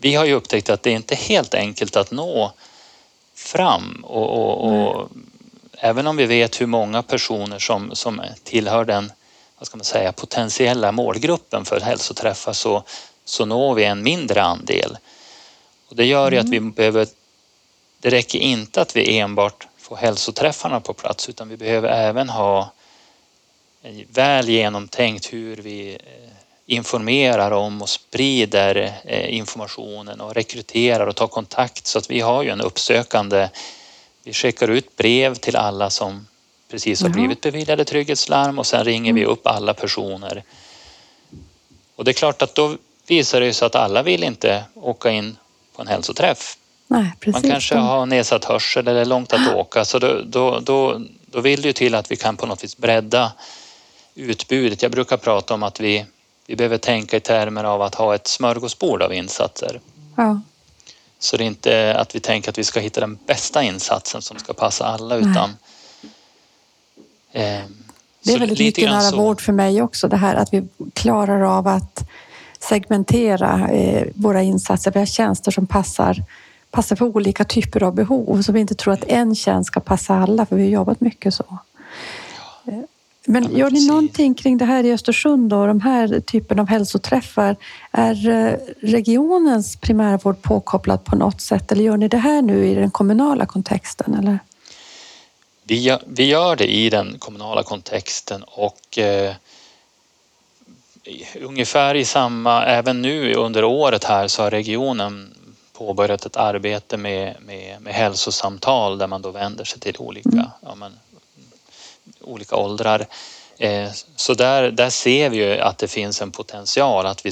[0.00, 2.52] vi har ju upptäckt att det är inte helt enkelt att nå
[3.34, 5.08] fram och, och, och
[5.78, 9.12] även om vi vet hur många personer som, som tillhör den
[9.66, 12.82] vad ska man säga, potentiella målgruppen för hälsoträffar så,
[13.24, 14.98] så når vi en mindre andel.
[15.88, 17.06] Och det gör ju att vi behöver
[18.00, 22.72] det räcker inte att vi enbart får hälsoträffarna på plats utan vi behöver även ha
[24.08, 26.32] väl genomtänkt hur vi eh,
[26.66, 32.42] informerar om och sprider eh, informationen och rekryterar och tar kontakt så att vi har
[32.42, 33.48] ju en uppsökande
[34.24, 36.26] vi skickar ut brev till alla som
[36.70, 39.32] precis har blivit beviljade trygghetslarm och sen ringer vi mm.
[39.32, 40.42] upp alla personer.
[41.96, 42.76] Och det är klart att då
[43.06, 45.36] visar det sig att alla vill inte åka in
[45.76, 46.58] på en hälsoträff.
[46.88, 51.40] Nej, Man kanske har nedsatt hörsel eller långt att åka så då, då, då, då
[51.40, 53.32] vill det ju till att vi kan på något vis bredda
[54.14, 54.82] utbudet.
[54.82, 56.06] Jag brukar prata om att vi,
[56.46, 59.80] vi behöver tänka i termer av att ha ett smörgåsbord av insatser.
[60.16, 60.40] Ja.
[61.18, 64.38] Så det är inte att vi tänker att vi ska hitta den bästa insatsen som
[64.38, 65.56] ska passa alla utan eh,
[68.22, 69.16] det är väldigt mycket nära så.
[69.16, 72.08] vård för mig också, det här att vi klarar av att
[72.60, 74.90] segmentera eh, våra insatser.
[74.90, 76.22] Vi har tjänster som passar,
[76.70, 80.14] passar för olika typer av behov, så vi inte tror att en tjänst ska passa
[80.14, 81.58] alla, för vi har jobbat mycket så.
[82.64, 82.74] Eh,
[83.28, 86.58] men, ja, men gör ni någonting kring det här i Östersund då, de här typen
[86.58, 87.56] av hälsoträffar?
[87.92, 92.74] Är eh, regionens primärvård påkopplad på något sätt eller gör ni det här nu i
[92.74, 94.14] den kommunala kontexten?
[94.14, 94.38] Eller?
[95.68, 99.34] Vi gör, vi gör det i den kommunala kontexten och eh,
[101.40, 105.34] ungefär i samma, även nu under året här så har regionen
[105.72, 110.46] påbörjat ett arbete med, med, med hälsosamtal där man då vänder sig till olika, mm.
[110.62, 110.98] ja, men,
[112.20, 113.06] olika åldrar.
[113.58, 117.30] Eh, så där, där ser vi ju att det finns en potential att vi,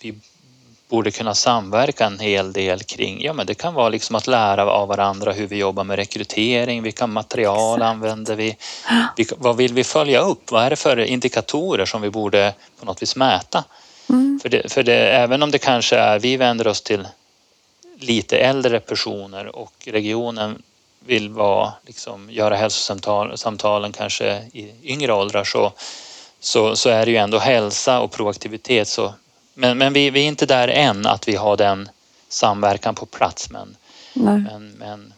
[0.00, 0.14] vi
[0.88, 4.70] borde kunna samverka en hel del kring, ja men det kan vara liksom att lära
[4.70, 7.90] av varandra hur vi jobbar med rekrytering, vilka material Exakt.
[7.90, 8.56] använder vi,
[9.16, 12.86] vilka, vad vill vi följa upp, vad är det för indikatorer som vi borde på
[12.86, 13.64] något vis mäta?
[14.08, 14.40] Mm.
[14.42, 17.08] För, det, för det, även om det kanske är, vi vänder oss till
[17.98, 20.62] lite äldre personer och regionen
[21.06, 25.72] vill vara, liksom, göra hälsosamtalen kanske i yngre åldrar så,
[26.40, 29.14] så, så är det ju ändå hälsa och proaktivitet så
[29.58, 31.88] men, men vi, vi, är inte där än att vi har den
[32.28, 33.50] samverkan på plats.
[33.50, 33.76] Men,
[34.14, 35.12] men, men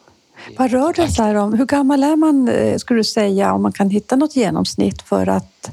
[0.57, 1.53] Vad rör det sig om?
[1.53, 5.27] Hur gammal är man, eh, skulle du säga, om man kan hitta något genomsnitt för
[5.27, 5.71] att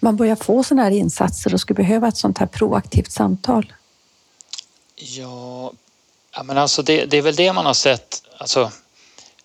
[0.00, 3.72] man börjar få sådana här insatser och skulle behöva ett sånt här proaktivt samtal?
[4.94, 5.72] Ja,
[6.34, 8.22] ja men alltså det, det är väl det man har sett.
[8.38, 8.70] Alltså,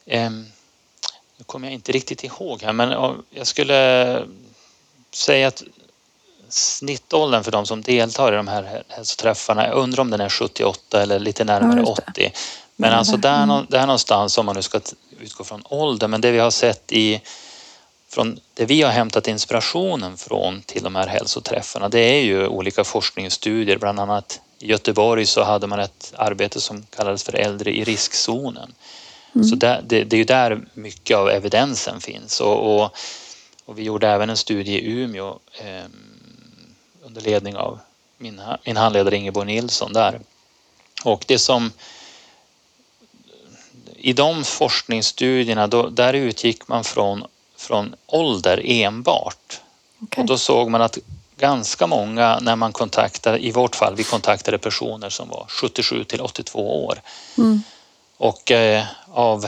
[0.05, 0.29] eh,
[1.37, 4.23] nu kommer jag inte riktigt ihåg här, men jag skulle
[5.13, 5.63] säga att
[6.55, 11.01] snittåldern för de som deltar i de här hälsoträffarna, jag undrar om den är 78
[11.01, 12.31] eller lite närmare ja, 80.
[12.75, 13.65] Men ja, alltså där, mm.
[13.69, 14.81] där någonstans om man nu ska
[15.19, 17.21] utgå från ålder, men det vi har sett i
[18.09, 22.83] från det vi har hämtat inspirationen från till de här hälsoträffarna det är ju olika
[22.83, 27.83] forskningsstudier, bland annat i Göteborg så hade man ett arbete som kallades för äldre i
[27.83, 28.73] riskzonen.
[29.35, 29.47] Mm.
[29.47, 32.95] Så där, det, det, är ju där mycket av evidensen finns och, och,
[33.65, 35.85] och vi gjorde även en studie i Umeå eh,
[37.15, 37.79] under ledning av
[38.17, 40.19] min, min handledare Ingeborg Nilsson där.
[41.03, 41.71] Och det som
[43.97, 47.25] i de forskningsstudierna, då, där utgick man från,
[47.57, 49.61] från ålder enbart.
[50.01, 50.21] Okay.
[50.21, 50.97] Och då såg man att
[51.37, 56.21] ganska många när man kontaktade, i vårt fall, vi kontaktade personer som var 77 till
[56.21, 57.01] 82 år.
[57.37, 57.61] Mm.
[58.17, 59.47] Och eh, av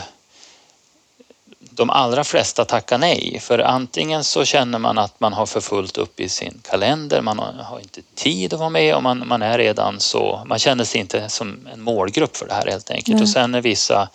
[1.78, 3.40] de allra flesta tackar nej.
[3.42, 7.40] För antingen så känner man att man har för fullt upp i sin kalender, man
[7.40, 11.02] har inte tid att vara med och man, man är redan så, man känner sig
[11.02, 13.08] inte som en målgrupp för det här helt enkelt.
[13.08, 13.22] Mm.
[13.22, 14.10] Och sen när vissa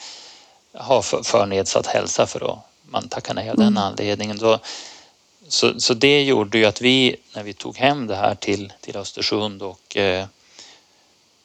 [0.75, 2.59] har för, för nedsatt hälsa för att
[2.91, 3.83] man tackar nej av den mm.
[3.83, 4.39] anledningen.
[4.39, 4.59] Då,
[5.49, 8.97] så, så det gjorde ju att vi, när vi tog hem det här till, till
[8.97, 10.27] Östersund och eh,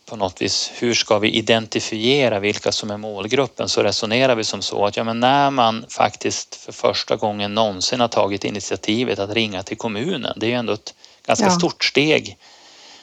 [0.08, 3.70] på något vis, hur ska vi identifiera vilka som är målgruppen?
[3.70, 8.00] Så resonerar vi som så att ja, men när man faktiskt för första gången någonsin
[8.00, 10.94] har tagit initiativet att ringa till kommunen, det är ju ändå ett
[11.26, 11.52] ganska ja.
[11.52, 12.38] stort steg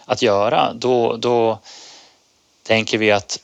[0.05, 1.59] att göra, då, då
[2.63, 3.41] tänker vi att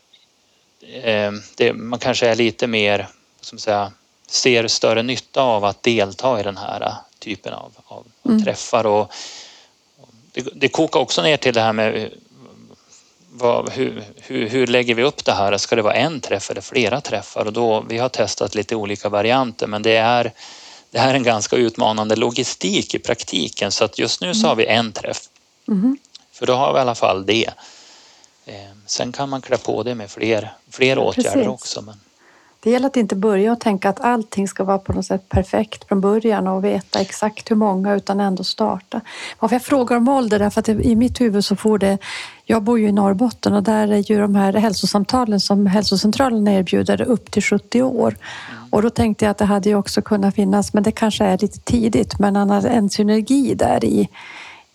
[1.03, 3.09] eh, det, man kanske är lite mer,
[3.41, 3.93] som säga,
[4.27, 8.45] ser större nytta av att delta i den här typen av, av mm.
[8.45, 9.13] träffar och
[10.33, 12.11] det, det kokar också ner till det här med
[13.33, 15.57] vad, hur, hur, hur, lägger vi upp det här?
[15.57, 17.47] Ska det vara en träff eller flera träffar?
[17.47, 20.33] Och då, vi har testat lite olika varianter men det är,
[20.91, 24.57] det här är en ganska utmanande logistik i praktiken så att just nu så har
[24.57, 25.23] vi en träff.
[25.69, 25.99] Mm.
[26.33, 27.51] För då har vi i alla fall det.
[28.47, 28.55] Eh,
[28.87, 31.49] sen kan man klä på det med fler, fler åtgärder Precis.
[31.49, 31.83] också.
[31.83, 32.01] Men...
[32.63, 35.89] Det gäller att inte börja och tänka att allting ska vara på något sätt perfekt
[35.89, 39.01] från början och veta exakt hur många utan ändå starta.
[39.39, 41.99] Varför jag frågar om ålder därför att i mitt huvud så får det...
[42.45, 47.03] Jag bor ju i Norrbotten och där är ju de här hälsosamtalen som hälsocentralen erbjuder
[47.03, 48.17] upp till 70 år.
[48.71, 51.39] Och då tänkte jag att det hade ju också kunnat finnas, men det kanske är
[51.39, 54.09] lite tidigt, men en synergi där i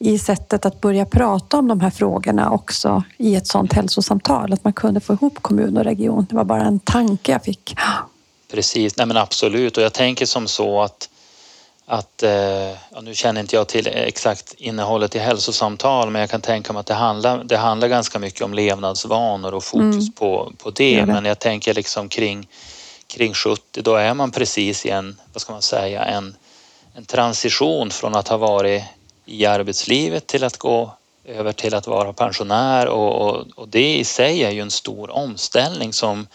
[0.06, 4.54] i sättet att börja prata om de här frågorna också i ett sådant hälsosamtal.
[4.54, 6.28] Att man kunde få ihop kommun och region.
[6.30, 7.76] Det var bara en tanke jag fick.
[8.52, 11.10] Precis, nej men absolut och jag tänker som så att
[11.88, 16.42] att, eh, ja, nu känner inte jag till exakt innehållet i hälsosamtal men jag kan
[16.42, 20.12] tänka mig att det handlar, det handlar ganska mycket om levnadsvanor och fokus mm.
[20.12, 21.00] på, på det.
[21.00, 21.06] det.
[21.06, 22.48] Men jag tänker liksom kring,
[23.08, 26.36] kring 70 då är man precis i en, vad ska man säga, en,
[26.94, 28.84] en transition från att ha varit
[29.26, 30.92] i arbetslivet till att gå
[31.26, 35.10] över till att vara pensionär och, och, och, det i sig är ju en stor
[35.10, 36.28] omställning som,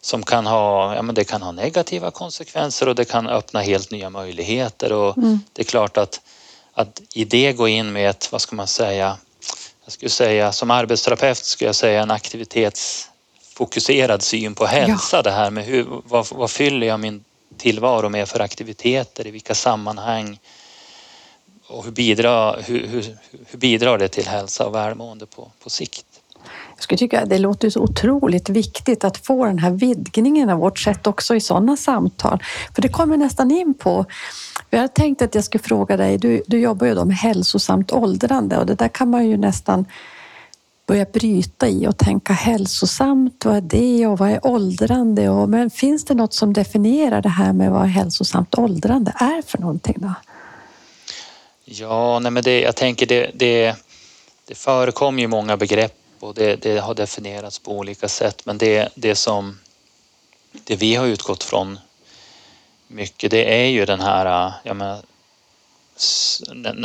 [0.00, 3.90] som kan ha, ja men det kan ha negativa konsekvenser och det kan öppna helt
[3.90, 5.40] nya möjligheter och mm.
[5.52, 6.20] det är klart att,
[6.72, 9.16] att i det gå in med ett, vad ska man säga,
[9.84, 15.22] jag skulle säga som arbetsterapeut skulle jag säga en aktivitetsfokuserad syn på hälsa, ja.
[15.22, 17.24] det här med hur, vad, vad fyller jag min
[17.56, 20.38] tillvaro med för aktiviteter, i vilka sammanhang
[21.70, 23.16] och hur bidrar, hur, hur,
[23.50, 26.06] hur bidrar det till hälsa och välmående på, på sikt?
[26.76, 30.58] Jag skulle tycka att det låter så otroligt viktigt att få den här vidgningen av
[30.58, 32.42] vårt sätt också i sådana samtal.
[32.74, 34.06] För det kommer nästan in på
[34.70, 37.92] jag hade tänkt att jag skulle fråga dig, du, du jobbar ju då med hälsosamt
[37.92, 39.84] åldrande och det där kan man ju nästan
[40.86, 45.28] börja bryta i och tänka hälsosamt, vad är det och vad är åldrande?
[45.28, 49.58] Och, men finns det något som definierar det här med vad hälsosamt åldrande är för
[49.58, 50.14] någonting då?
[51.72, 53.74] Ja, nej men det, jag tänker det, det,
[54.44, 58.88] det förekommer ju många begrepp och det, det, har definierats på olika sätt men det,
[58.94, 59.58] det som
[60.52, 61.78] det vi har utgått från
[62.86, 65.02] mycket det är ju den här, jag menar,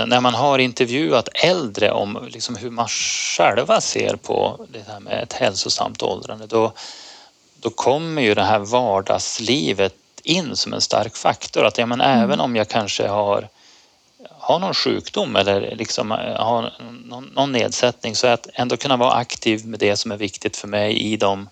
[0.05, 5.23] när man har intervjuat äldre om liksom hur man själva ser på det här med
[5.23, 6.71] ett hälsosamt åldrande då,
[7.59, 11.65] då kommer ju det här vardagslivet in som en stark faktor.
[11.65, 12.23] Att ja, men mm.
[12.23, 13.49] även om jag kanske har
[14.45, 16.73] har någon sjukdom eller liksom eh, har
[17.05, 20.67] någon, någon nedsättning så att ändå kunna vara aktiv med det som är viktigt för
[20.67, 21.49] mig i de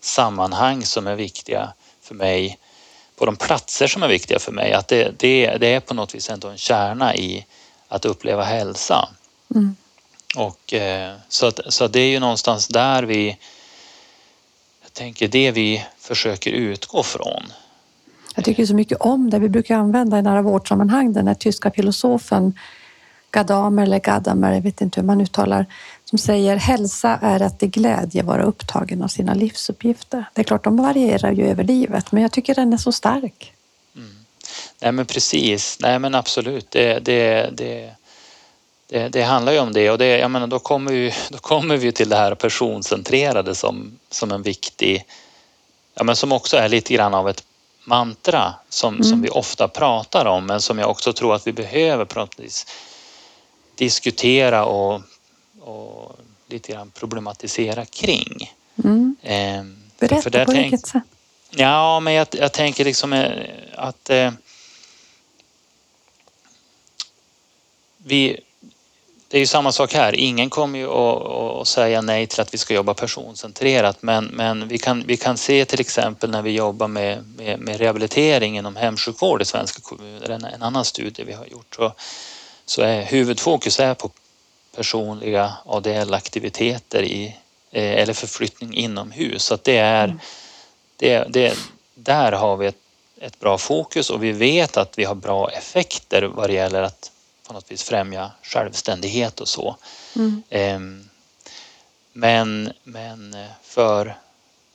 [0.00, 2.58] sammanhang som är viktiga för mig
[3.16, 4.72] på de platser som är viktiga för mig.
[4.72, 7.46] Att det, det, det är på något vis ändå en kärna i
[7.88, 9.08] att uppleva hälsa.
[9.54, 9.76] Mm.
[10.36, 13.38] Och, eh, så, att, så det är ju någonstans där vi
[14.82, 17.52] jag tänker det vi försöker utgå från.
[18.34, 19.38] Jag tycker så mycket om det.
[19.38, 22.54] Vi brukar använda i nära vårdsammanhang den här tyska filosofen
[23.32, 25.66] Gadamer eller Gadamer, jag vet inte hur man uttalar,
[26.04, 30.24] som säger hälsa är att i glädje vara upptagen av sina livsuppgifter.
[30.34, 33.52] Det är klart, de varierar ju över livet, men jag tycker den är så stark.
[33.96, 34.10] Mm.
[34.80, 36.70] Nej men precis, nej men absolut.
[36.70, 37.90] Det, det, det,
[38.88, 41.76] det, det handlar ju om det och det, jag menar, då, kommer vi, då kommer
[41.76, 45.04] vi till det här personcentrerade som, som en viktig,
[45.94, 47.44] ja men som också är lite grann av ett
[47.84, 49.04] mantra som, mm.
[49.04, 52.40] som vi ofta pratar om men som jag också tror att vi behöver på något
[52.40, 52.66] vis
[53.74, 55.00] diskutera och,
[55.60, 56.16] och
[56.48, 58.52] lite grann problematisera kring.
[58.84, 59.16] Mm.
[59.22, 59.64] Eh,
[59.98, 61.02] Berätta, för där på vilket sätt?
[61.50, 64.32] Ja, men jag, jag tänker liksom eh, att eh,
[67.96, 68.40] vi,
[69.32, 70.14] det är ju samma sak här.
[70.14, 74.78] Ingen kommer ju att, säga nej till att vi ska jobba personcentrerat men, men vi,
[74.78, 79.42] kan, vi kan se till exempel när vi jobbar med, med, med rehabilitering inom hemsjukvård
[79.42, 81.92] i svenska kommuner, en, en annan studie vi har gjort, så,
[82.64, 84.10] så är huvudfokus är på
[84.76, 87.36] personliga ADL-aktiviteter i,
[87.70, 89.44] eh, eller förflyttning inomhus.
[89.44, 90.18] Så att det är, mm.
[90.96, 91.58] det, det,
[91.94, 92.76] där har vi ett,
[93.20, 97.12] ett bra fokus och vi vet att vi har bra effekter vad det gäller att
[97.46, 99.76] på något vis främja självständighet och så.
[100.16, 100.42] Mm.
[100.50, 101.08] Ehm,
[102.12, 104.16] men, men för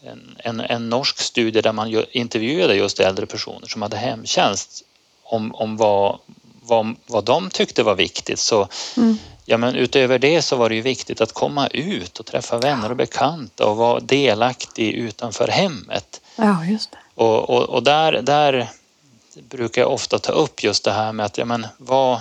[0.02, 4.84] en, en, en, norsk studie där man intervjuade just äldre personer som hade hemtjänst
[5.24, 6.20] om, om vad,
[6.62, 9.18] vad, vad de tyckte var viktigt så mm.
[9.46, 12.90] ja, men utöver det så var det ju viktigt att komma ut och träffa vänner
[12.90, 16.22] och bekanta och vara delaktig utanför hemmet.
[16.36, 16.98] Ja, just det.
[17.16, 18.70] Och, och, och där, där
[19.50, 22.20] brukar jag ofta ta upp just det här med att ja, men vad,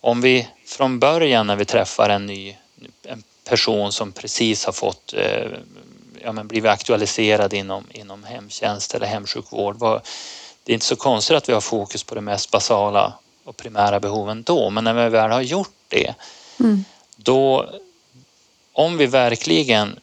[0.00, 2.56] om vi från början när vi träffar en ny
[3.02, 5.50] en person som precis har fått eh,
[6.22, 9.78] ja, men blivit aktualiserad inom, inom hemtjänst eller hemsjukvård.
[10.64, 13.12] Det är inte så konstigt att vi har fokus på de mest basala
[13.44, 16.14] och primära behoven då, men när vi väl har gjort det,
[16.60, 16.84] mm.
[17.16, 17.70] då
[18.72, 20.00] om vi verkligen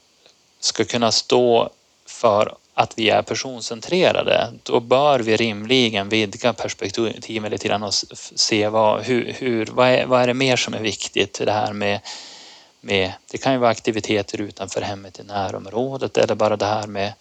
[0.60, 1.70] ska kunna stå
[2.06, 8.68] för att vi är personcentrerade, då bör vi rimligen vidga perspektiven lite grann och se
[8.68, 11.42] vad, hur, hur, vad, är, vad är det mer som är viktigt.
[11.46, 12.00] Det här med,
[12.82, 17.14] med, det kan ju vara aktiviteter utanför hemmet i närområdet eller bara det här med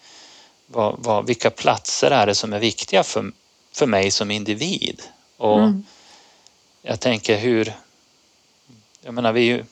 [0.67, 3.31] vad, vad, vilka platser är det som är viktiga för,
[3.73, 5.01] för mig som individ.
[5.37, 5.85] Och mm.
[6.81, 7.73] Jag tänker hur,
[9.01, 9.63] jag menar vi ju,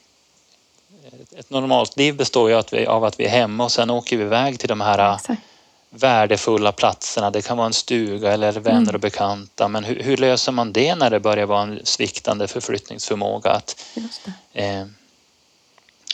[1.37, 4.59] ett normalt liv består ju av att vi är hemma och sen åker vi iväg
[4.59, 5.52] till de här Exakt
[5.93, 7.31] värdefulla platserna.
[7.31, 8.95] Det kan vara en stuga eller vänner mm.
[8.95, 9.67] och bekanta.
[9.67, 13.51] Men hur, hur, löser man det när det börjar vara en sviktande förflyttningsförmåga?
[13.51, 13.85] Att,
[14.53, 14.85] eh,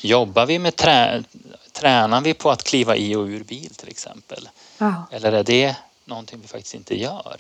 [0.02, 1.24] jobbar vi med trä,
[1.72, 4.50] tränar vi på att kliva i och ur bil till exempel?
[4.78, 5.08] Ja.
[5.12, 5.76] Eller är det
[6.06, 7.38] någonting vi faktiskt inte gör?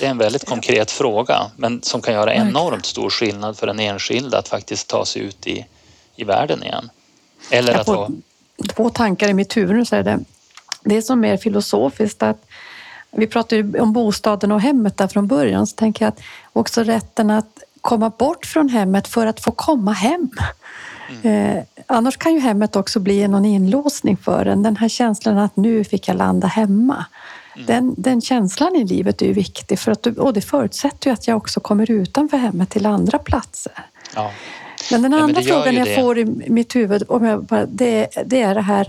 [0.00, 0.98] Det är en väldigt konkret ja.
[0.98, 5.22] fråga men som kan göra enormt stor skillnad för den enskilda att faktiskt ta sig
[5.22, 5.66] ut i,
[6.16, 6.90] i världen igen.
[7.50, 8.08] Eller att ha...
[8.76, 9.88] Två tankar i mitt huvud.
[9.88, 10.20] Så är det
[10.82, 12.46] det som är mer filosofiskt att
[13.10, 16.20] vi pratar ju om bostaden och hemmet där från början, så tänker jag att
[16.52, 20.30] också rätten att komma bort från hemmet för att få komma hem.
[21.22, 21.56] Mm.
[21.56, 24.62] Eh, annars kan ju hemmet också bli någon inlåsning för en.
[24.62, 27.04] Den här känslan att nu fick jag landa hemma.
[27.54, 27.66] Mm.
[27.66, 31.28] Den, den, känslan i livet är ju viktig för att, och det förutsätter ju att
[31.28, 33.72] jag också kommer utanför hemmet till andra platser.
[34.14, 34.30] Ja.
[34.90, 35.94] Men den andra ja, men frågan jag det.
[35.94, 38.86] får i mitt huvud, om jag bara, det, det är det här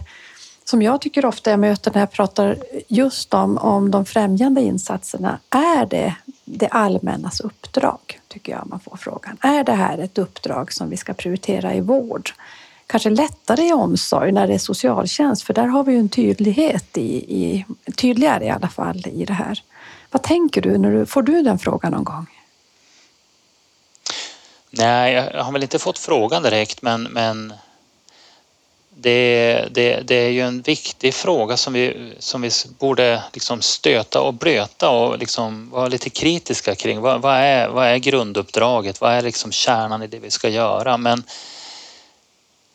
[0.66, 2.58] som jag tycker ofta jag möter när jag pratar
[2.88, 5.40] just om, om de främjande insatserna.
[5.50, 8.20] Är det det allmännas uppdrag?
[8.28, 9.38] Tycker jag man får frågan.
[9.42, 12.32] Är det här ett uppdrag som vi ska prioritera i vård?
[12.88, 16.98] Kanske lättare i omsorg när det är socialtjänst, för där har vi ju en tydlighet
[16.98, 19.64] i, i tydligare i alla fall i det här.
[20.12, 20.78] Vad tänker du?
[20.78, 22.28] När du får du den frågan någon gång?
[24.70, 27.54] Nej, jag har väl inte fått frågan direkt, men, men
[28.96, 34.22] det, det, det, är ju en viktig fråga som vi, som vi borde liksom stöta
[34.22, 37.02] och blöta och liksom vara lite kritiska kring.
[37.02, 39.02] Vad, vad, är, vad är grunduppdraget?
[39.02, 40.98] Vad är liksom kärnan i det vi ska göra?
[40.98, 41.24] Men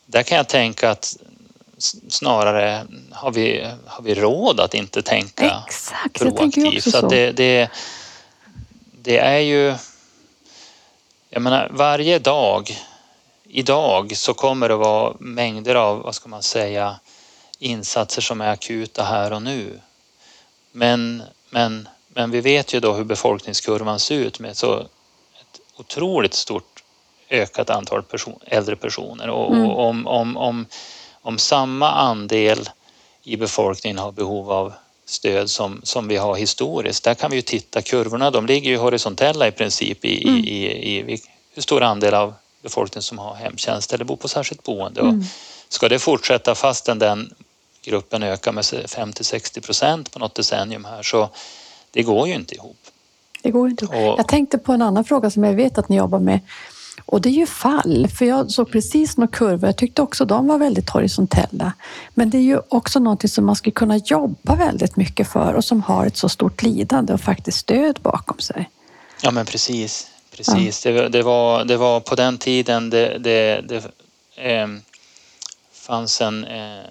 [0.07, 1.16] där kan jag tänka att
[2.09, 6.85] snarare har vi, har vi råd att inte tänka Exakt, proaktivt.
[6.85, 6.91] så.
[6.91, 7.09] så.
[7.09, 7.71] det, det,
[9.03, 9.75] det är ju...
[11.31, 12.77] Jag menar, varje dag
[13.49, 17.01] idag så kommer det vara mängder av, vad ska man säga,
[17.59, 19.81] insatser som är akuta här och nu.
[20.73, 26.35] Men, men, men vi vet ju då hur befolkningskurvan ser ut med så ett otroligt
[26.35, 26.83] stort
[27.31, 29.67] ökat antal person, äldre personer och, mm.
[29.67, 30.67] och om, om, om,
[31.23, 32.69] om samma andel
[33.23, 34.73] i befolkningen har behov av
[35.07, 37.05] stöd som, som vi har historiskt.
[37.05, 40.45] Där kan vi ju titta, kurvorna de ligger ju horisontella i princip i, mm.
[40.45, 41.23] i, i, i
[41.55, 42.35] hur stor andel av
[42.69, 45.01] befolkningen som har hemtjänst eller bor på särskilt boende.
[45.01, 45.19] Mm.
[45.19, 45.25] Och
[45.69, 47.35] ska det fortsätta fastän den
[47.83, 51.31] gruppen ökar med 50-60 procent på något decennium här så
[51.91, 52.77] det går ju inte ihop.
[53.43, 53.95] Det går inte ihop.
[53.95, 56.41] Och, jag tänkte på en annan fråga som jag vet att ni jobbar med
[57.05, 59.69] och det är ju fall, för jag såg precis några kurvor.
[59.69, 61.73] Jag tyckte också de var väldigt horisontella.
[62.14, 65.64] Men det är ju också någonting som man skulle kunna jobba väldigt mycket för och
[65.64, 68.71] som har ett så stort lidande och faktiskt stöd bakom sig.
[69.23, 70.11] Ja, men precis.
[70.39, 70.93] Precis, ja.
[70.93, 73.82] det, det, var, det var på den tiden det, det, det
[74.36, 74.68] eh,
[75.72, 76.84] fanns en eh,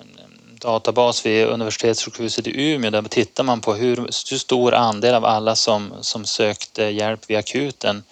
[0.62, 2.92] databas vid universitetssjukhuset i Umeå.
[2.92, 7.38] Där tittar man på hur, hur stor andel av alla som, som sökte hjälp vid
[7.38, 8.04] akuten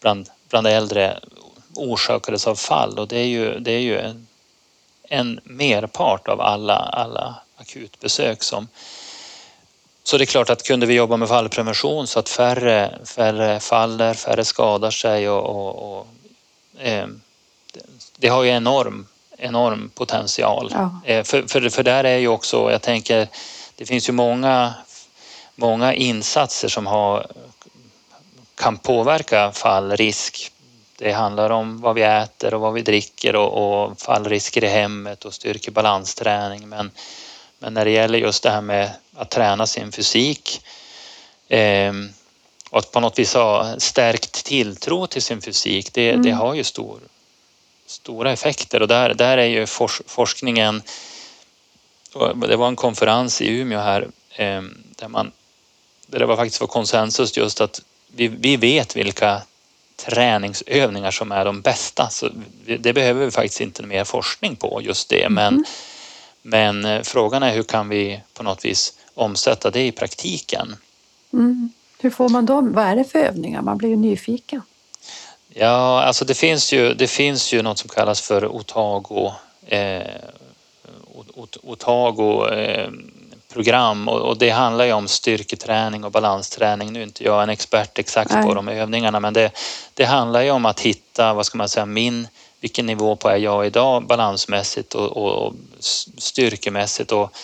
[0.00, 1.18] bland, bland äldre
[1.74, 2.98] orsakades av fall.
[2.98, 4.26] Och det är ju, det är ju en,
[5.02, 8.68] en merpart av alla, alla akutbesök som,
[10.06, 14.14] så det är klart att kunde vi jobba med fallprevention så att färre, färre faller,
[14.14, 16.06] färre skadar sig och, och, och
[16.78, 17.06] eh,
[18.16, 19.06] det har ju enorm,
[19.38, 20.70] enorm potential.
[20.72, 21.00] Ja.
[21.04, 23.28] Eh, för, för, för där är ju också, jag tänker,
[23.74, 24.74] det finns ju många,
[25.54, 27.26] många insatser som har,
[28.54, 30.52] kan påverka fallrisk.
[30.98, 35.24] Det handlar om vad vi äter och vad vi dricker och, och fallrisker i hemmet
[35.24, 36.68] och styrkebalansträning.
[36.68, 36.90] Men
[37.58, 40.60] men när det gäller just det här med att träna sin fysik
[41.48, 41.92] eh,
[42.70, 46.22] och att på något vis ha stärkt tilltro till sin fysik, det, mm.
[46.22, 47.00] det har ju stor,
[47.86, 50.82] stora effekter och där, där är ju fors, forskningen
[52.48, 54.62] det var en konferens i Umeå här eh,
[54.96, 55.32] där, man,
[56.06, 59.42] där det var faktiskt var konsensus just att vi, vi vet vilka
[59.96, 62.08] träningsövningar som är de bästa.
[62.10, 62.28] Så
[62.78, 65.28] det behöver vi faktiskt inte mer forskning på just det.
[65.28, 65.64] Men mm.
[66.46, 70.76] Men eh, frågan är hur kan vi på något vis omsätta det i praktiken?
[71.32, 71.70] Mm.
[71.98, 72.72] Hur får man dem?
[72.72, 73.62] Vad är det för övningar?
[73.62, 74.62] Man blir ju nyfiken.
[75.48, 79.32] Ja, alltså det finns ju, det finns ju något som kallas för otago,
[79.66, 80.02] eh,
[81.62, 82.90] otago eh,
[83.52, 86.92] program och, och, det handlar ju om styrketräning och balansträning.
[86.92, 88.44] Nu är inte jag en expert exakt Nej.
[88.44, 89.50] på de övningarna men det,
[89.94, 92.28] det handlar ju om att hitta, vad ska man säga, min,
[92.60, 95.54] vilken nivå på är jag idag balansmässigt och, och, och
[96.18, 97.36] styrkemässigt och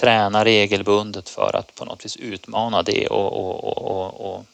[0.00, 4.44] träna regelbundet för att på något vis utmana det och, och, och, och,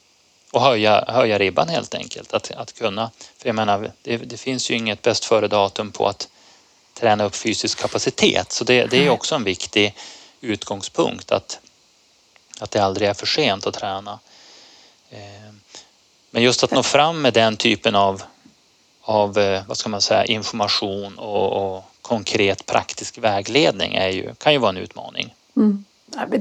[0.52, 2.32] och höja, höja ribban helt enkelt.
[2.32, 6.08] Att, att kunna, för jag menar, det, det finns ju inget bäst före datum på
[6.08, 6.28] att
[6.94, 8.52] träna upp fysisk kapacitet.
[8.52, 9.94] Så det, det är också en viktig
[10.40, 11.60] utgångspunkt att,
[12.60, 14.18] att det aldrig är för sent att träna.
[15.10, 15.52] Eh,
[16.30, 18.22] men just att nå fram med den typen av,
[19.02, 24.52] av eh, vad ska man säga, information och, och konkret praktisk vägledning är ju, kan
[24.52, 25.34] ju vara en utmaning.
[25.56, 25.84] Mm.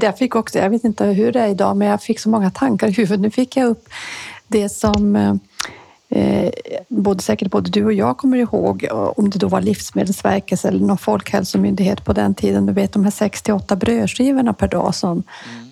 [0.02, 2.52] Jag fick också, jag vet inte hur det är idag, men jag fick så många
[2.52, 3.20] tankar i huvudet.
[3.20, 3.90] Nu fick jag upp
[4.48, 5.36] det som eh,
[6.10, 6.52] eh,
[6.88, 10.98] både, säkert både du och jag kommer ihåg, om det då var Livsmedelsverket eller någon
[10.98, 12.66] folkhälsomyndighet på den tiden.
[12.66, 15.24] Du vet de här 68 brödskivorna per dag som, mm.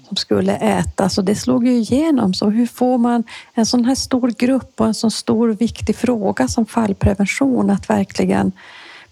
[0.07, 2.33] som skulle ätas och det slog ju igenom.
[2.33, 3.23] Så hur får man
[3.53, 8.51] en sån här stor grupp och en sån stor viktig fråga som fallprevention att verkligen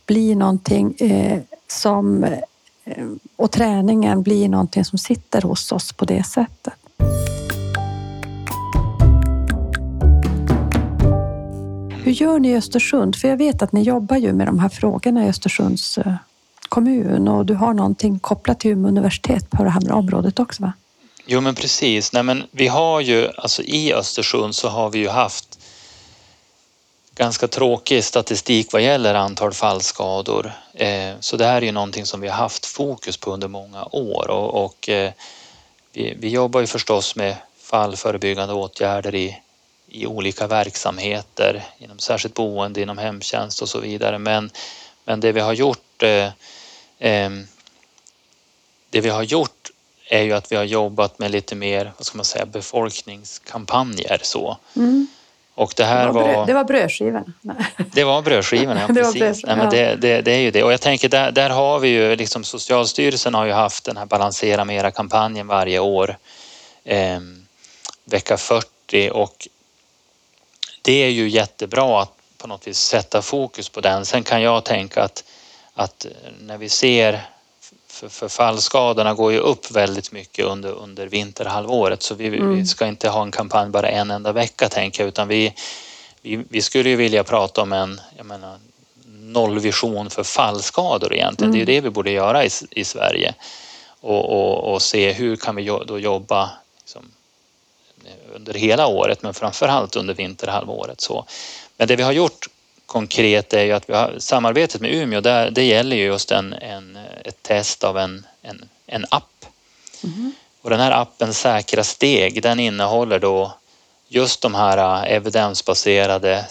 [0.10, 3.06] bli någonting eh, som eh,
[3.36, 6.74] och träningen blir någonting som sitter hos oss på det sättet.
[12.04, 13.16] Hur gör ni i Östersund?
[13.16, 16.14] För jag vet att ni jobbar ju med de här frågorna i Östersunds eh,
[16.70, 20.74] kommun och du har någonting kopplat till Umeå universitet på det här området också va?
[21.26, 22.14] Jo men precis.
[22.14, 25.49] Nej, men vi har ju, alltså i Östersund så har vi ju haft
[27.20, 30.52] ganska tråkig statistik vad gäller antal fallskador.
[30.74, 33.86] Eh, så det här är ju någonting som vi har haft fokus på under många
[33.92, 35.12] år och, eh,
[35.94, 39.42] vi, jobbar ju förstås med fallförebyggande åtgärder i
[39.92, 44.18] i olika verksamheter inom särskilt boende, inom hemtjänst och så vidare.
[44.18, 44.52] Men,
[45.06, 46.30] men det vi har gjort eh,
[48.90, 49.70] det vi har gjort
[50.10, 54.58] är ju att vi har jobbat med lite mer, vad ska man säga, befolkningskampanjer så.
[54.76, 55.08] Mm.
[55.60, 56.24] Och det här det var...
[56.24, 57.26] Bröd, det var brödskivorna?
[57.92, 59.14] Det var brödskivorna, ja precis.
[59.14, 60.64] Det, brödskivorna, Nej, men det, det, det, är ju det.
[60.64, 64.06] Och jag tänker där, där har vi ju liksom Socialstyrelsen har ju haft den här
[64.06, 66.18] Balansera Mera-kampanjen varje år.
[66.84, 67.20] Eh,
[68.06, 69.48] vecka 40 och
[70.82, 74.06] det är ju jättebra att på något vis sätta fokus på den.
[74.06, 75.24] Sen kan jag tänka att,
[75.74, 76.06] att
[76.42, 77.22] när vi ser
[78.00, 82.56] för, för fallskadorna går ju upp väldigt mycket under, under vinterhalvåret så vi, mm.
[82.56, 85.54] vi, ska inte ha en kampanj bara en enda vecka tänker jag utan vi,
[86.22, 88.58] vi, vi skulle ju vilja prata om en jag menar,
[89.20, 91.54] nollvision för fallskador egentligen.
[91.54, 91.66] Mm.
[91.66, 91.84] Det är ju mm.
[91.84, 93.34] det vi borde göra i, i Sverige
[94.02, 97.12] och, och, och se hur kan vi då jobba liksom,
[98.36, 101.02] under hela året men framförallt under vinterhalvåret.
[101.02, 101.26] Så.
[101.78, 102.48] Men det vi har gjort
[102.90, 106.54] konkret är ju att vi har samarbetet med Umeå, där, det gäller ju just en,
[106.54, 109.46] en, ett test av en, en, en app.
[110.04, 110.32] Mm.
[110.62, 113.54] Och den här appen Säkra steg, den innehåller då
[114.08, 116.46] just de här äh, evidensbaserade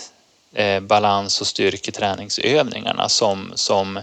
[0.53, 3.97] eh, balans och styrketräningsövningarna som, som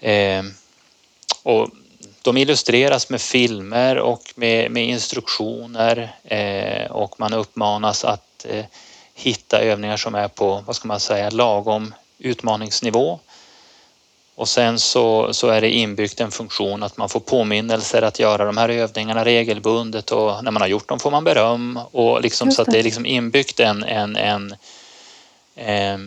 [0.00, 0.42] eh,
[1.42, 1.68] och
[2.22, 8.46] de illustreras med filmer och med, med instruktioner eh, och man uppmanas att
[9.16, 13.18] hitta övningar som är på, vad ska man säga, lagom utmaningsnivå.
[14.34, 18.44] Och sen så, så är det inbyggt en funktion att man får påminnelser att göra
[18.44, 22.52] de här övningarna regelbundet och när man har gjort dem får man beröm och liksom
[22.52, 24.54] så att det är liksom inbyggt en, en, en
[25.54, 25.98] eh,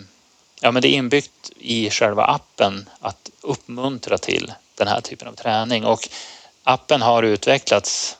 [0.62, 5.34] ja men det är inbyggt i själva appen att uppmuntra till den här typen av
[5.34, 6.10] träning och
[6.64, 8.18] appen har utvecklats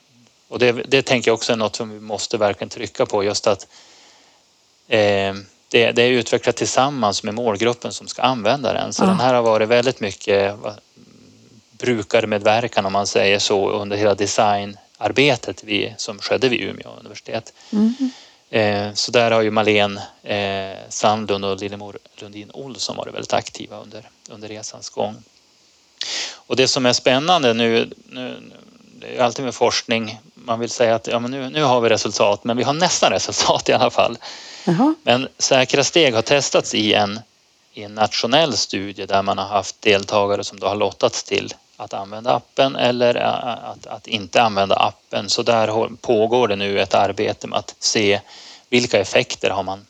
[0.48, 3.46] och det, det tänker jag också är något som vi måste verkligen trycka på just
[3.46, 3.66] att
[4.90, 8.92] det, det, är utvecklat tillsammans med målgruppen som ska använda den.
[8.92, 9.08] Så ja.
[9.08, 10.54] den här har varit väldigt mycket
[11.72, 17.52] brukarmedverkan om man säger så under hela designarbetet vi, som skedde vid Umeå universitet.
[17.72, 17.94] Mm.
[18.50, 23.80] Eh, så där har ju Malene eh, Sandlund och Lillemor Lundin Olsson varit väldigt aktiva
[23.80, 25.22] under, under resans gång.
[26.34, 28.52] Och det som är spännande nu, nu
[29.00, 31.88] det är alltid med forskning, man vill säga att ja, men nu, nu har vi
[31.88, 34.18] resultat, men vi har nästan resultat i alla fall.
[34.64, 34.94] Jaha.
[35.02, 37.20] Men säkra steg har testats i en,
[37.72, 41.94] i en nationell studie där man har haft deltagare som då har lottats till att
[41.94, 45.28] använda appen eller att, att inte använda appen.
[45.28, 48.20] Så där pågår det nu ett arbete med att se
[48.68, 49.86] vilka effekter har man,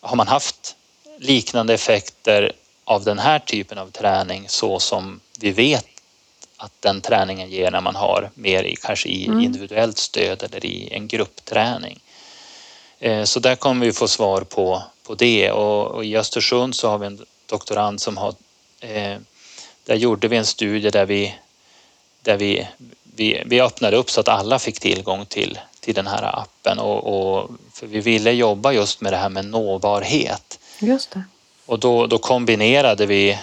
[0.00, 0.76] har man haft
[1.18, 2.52] liknande effekter
[2.84, 5.86] av den här typen av träning så som vi vet
[6.58, 9.40] att den träningen ger när man har mer i, kanske i mm.
[9.40, 12.00] individuellt stöd eller i en gruppträning.
[12.98, 16.98] Eh, så där kommer vi få svar på, på det och, i Östersund så har
[16.98, 18.34] vi en doktorand som har
[18.80, 19.16] eh,
[19.84, 21.34] där gjorde vi en studie där vi
[22.22, 22.68] där vi,
[23.02, 27.38] vi, vi öppnade upp så att alla fick tillgång till, till den här appen och,
[27.38, 30.58] och för vi ville jobba just med det här med nåbarhet.
[30.78, 31.22] Just det.
[31.66, 33.38] Och då, då kombinerade vi,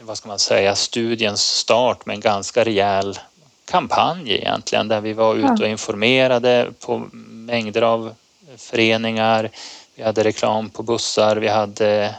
[0.00, 3.18] vad ska man säga, studiens start med en ganska rejäl
[3.64, 8.14] kampanj egentligen där vi var ute och informerade på mängder av
[8.56, 9.50] föreningar.
[9.94, 12.14] Vi hade reklam på bussar, vi hade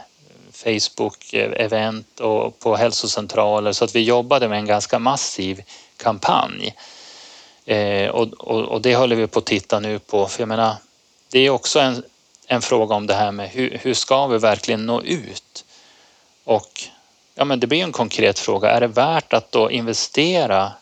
[0.52, 5.62] Facebook-event och på hälsocentraler så att vi jobbade med en ganska massiv
[5.96, 6.74] kampanj.
[7.64, 10.74] Eh, och, och, och, det håller vi på att titta nu på för jag menar
[11.30, 12.02] det är också en,
[12.46, 15.64] en fråga om det här med hur, hur ska vi verkligen nå ut?
[16.44, 16.90] Och
[17.40, 20.72] ja men det blir en konkret fråga, är det värt att då investera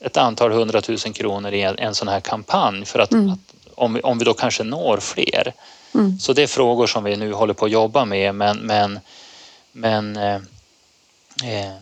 [0.00, 3.30] ett antal hundratusen kronor i en, en sån här kampanj för att, mm.
[3.30, 3.38] att
[3.74, 5.52] om, vi, om vi då kanske når fler?
[5.94, 6.18] Mm.
[6.18, 9.00] Så det är frågor som vi nu håller på att jobba med men, men,
[9.72, 10.40] men eh,
[11.44, 11.74] eh,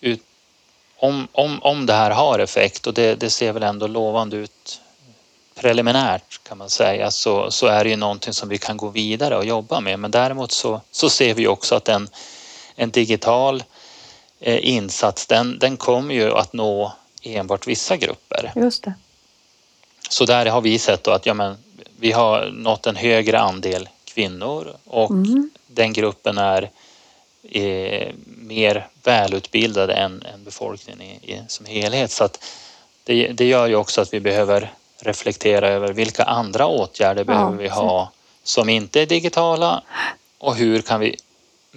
[0.00, 0.22] ut,
[0.96, 4.80] om, om, om det här har effekt och det, det ser väl ändå lovande ut
[5.54, 9.36] preliminärt kan man säga så, så är det ju någonting som vi kan gå vidare
[9.36, 12.08] och jobba med men däremot så, så ser vi också att en,
[12.78, 13.64] en digital
[14.40, 18.52] eh, insats den, den kommer ju att nå enbart vissa grupper.
[18.56, 18.94] Just det.
[20.08, 21.56] Så där har vi sett att ja, men,
[22.00, 25.50] vi har nått en högre andel kvinnor och mm.
[25.66, 26.70] den gruppen är
[27.42, 32.10] eh, mer välutbildade än, än befolkningen i, i, som helhet.
[32.10, 32.44] Så att
[33.04, 37.56] det, det gör ju också att vi behöver reflektera över vilka andra åtgärder ja, behöver
[37.56, 38.10] vi ha
[38.42, 39.82] som inte är digitala
[40.38, 41.16] och hur kan vi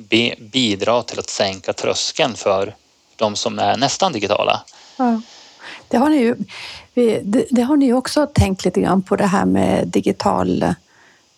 [0.09, 2.75] be, bidra till att sänka tröskeln för
[3.15, 4.63] de som är nästan digitala.
[4.97, 5.21] Ja.
[5.87, 6.35] Det har ni ju
[6.93, 10.73] det, det, har ni också tänkt lite grann på det här med digital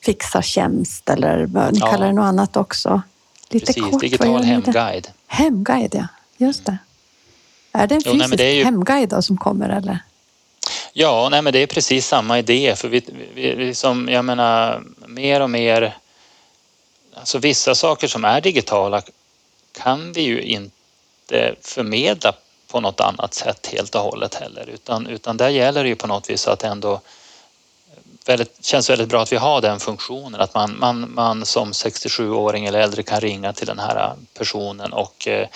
[0.05, 1.91] fixartjänst eller vad ni ja.
[1.91, 3.01] kallar det något annat också.
[3.49, 5.07] Lite Precis, kort, digital hemguide.
[5.27, 6.07] Hemguide, ja.
[6.37, 6.77] Just det.
[7.71, 8.63] Är det en fysisk jo, nej, ju...
[8.63, 9.99] hemguide då som kommer eller?
[10.93, 13.03] Ja, nej, men det är precis samma idé för vi,
[13.35, 15.97] vi, vi som, jag menar, mer och mer,
[17.23, 19.01] alltså vissa saker som är digitala
[19.71, 22.33] kan vi ju inte förmedla
[22.67, 26.07] på något annat sätt helt och hållet heller utan, utan där gäller det ju på
[26.07, 27.01] något vis att ändå
[28.25, 32.65] väldigt, känns väldigt bra att vi har den funktionen att man, man, man som 67-åring
[32.65, 35.47] eller äldre kan ringa till den här personen och eh,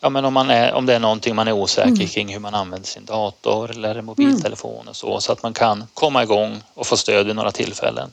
[0.00, 2.08] ja, men om, man är, om det är någonting man är osäker mm.
[2.08, 6.22] kring hur man använder sin dator eller mobiltelefon och så, så att man kan komma
[6.22, 8.12] igång och få stöd vid några tillfällen.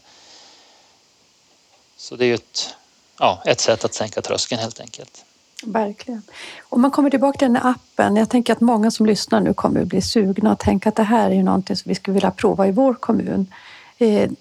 [2.03, 2.75] Så det är ju ett,
[3.19, 5.25] ja, ett sätt att sänka tröskeln helt enkelt.
[5.65, 6.21] Verkligen.
[6.69, 8.15] Om man kommer tillbaka till den här appen.
[8.15, 11.03] Jag tänker att många som lyssnar nu kommer att bli sugna och tänka att det
[11.03, 13.47] här är ju någonting som vi skulle vilja prova i vår kommun.
[13.97, 14.31] Eh,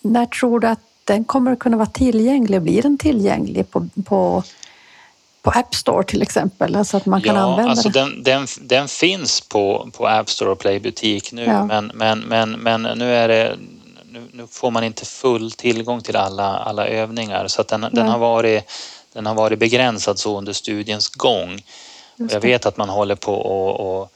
[0.00, 2.62] när tror du att den kommer att kunna vara tillgänglig?
[2.62, 4.42] Blir den tillgänglig på, på,
[5.42, 6.76] på App Store till exempel?
[6.76, 10.50] Alltså att man kan ja, använda alltså den, den, den finns på, på App Store
[10.50, 11.64] och Play butik nu ja.
[11.64, 13.56] men, men, men, men nu är det
[14.18, 18.08] nu, nu, får man inte full tillgång till alla, alla övningar så att den, den
[18.08, 18.70] har varit
[19.12, 21.62] den har varit begränsad så under studiens gång.
[22.16, 24.10] Jag vet att man håller på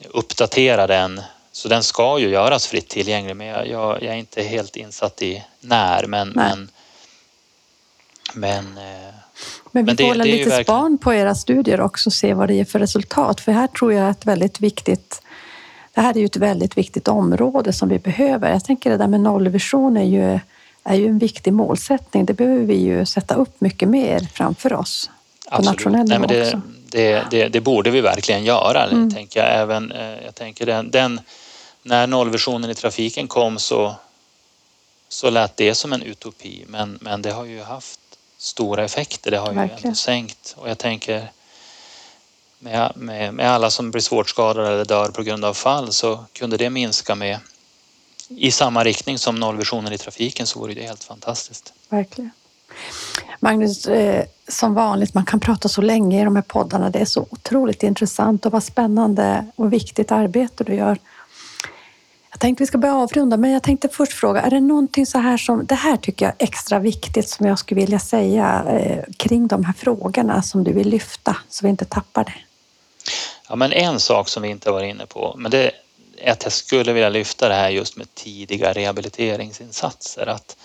[0.00, 1.20] att uppdatera den
[1.52, 5.22] så den ska ju göras fritt tillgänglig men jag, jag, jag är inte helt insatt
[5.22, 6.68] i när men men,
[8.34, 9.14] men, eh,
[9.72, 10.64] men vi men får hålla lite verkligen...
[10.64, 13.40] span på era studier också och se vad det ger för resultat.
[13.40, 15.22] För här tror jag ett väldigt viktigt
[15.96, 18.50] det här är ju ett väldigt viktigt område som vi behöver.
[18.50, 20.40] Jag tänker det där med nollvision är ju
[20.84, 22.24] är ju en viktig målsättning.
[22.24, 25.10] Det behöver vi ju sätta upp mycket mer framför oss.
[25.50, 25.70] På Absolut.
[25.70, 26.60] nationell nivå det, också.
[26.90, 28.84] Det, det, det, borde vi verkligen göra.
[28.84, 29.14] Mm.
[29.14, 31.20] Tänker jag, även, eh, jag tänker den, den,
[31.82, 33.94] när nollvisionen i trafiken kom så,
[35.08, 38.00] så lät det som en utopi men, men det har ju haft
[38.38, 39.30] stora effekter.
[39.30, 39.84] Det har ju verkligen.
[39.84, 41.30] ändå sänkt och jag tänker
[42.66, 46.24] med, med, med alla som blir svårt skadade eller dör på grund av fall så
[46.32, 47.38] kunde det minska med
[48.28, 51.72] i samma riktning som nollvisionen i trafiken så vore det helt fantastiskt.
[51.88, 52.30] Verkligen.
[53.40, 56.90] Magnus, eh, som vanligt, man kan prata så länge i de här poddarna.
[56.90, 60.98] Det är så otroligt intressant och vad spännande och viktigt arbete du gör.
[62.30, 65.18] Jag tänkte vi ska börja avrunda, men jag tänkte först fråga, är det någonting så
[65.18, 69.04] här som, det här tycker jag är extra viktigt som jag skulle vilja säga eh,
[69.16, 72.45] kring de här frågorna som du vill lyfta så vi inte tappar det?
[73.48, 75.70] Ja, men en sak som vi inte var inne på, men det
[76.24, 80.26] att jag skulle vilja lyfta det här just med tidiga rehabiliteringsinsatser.
[80.26, 80.56] Att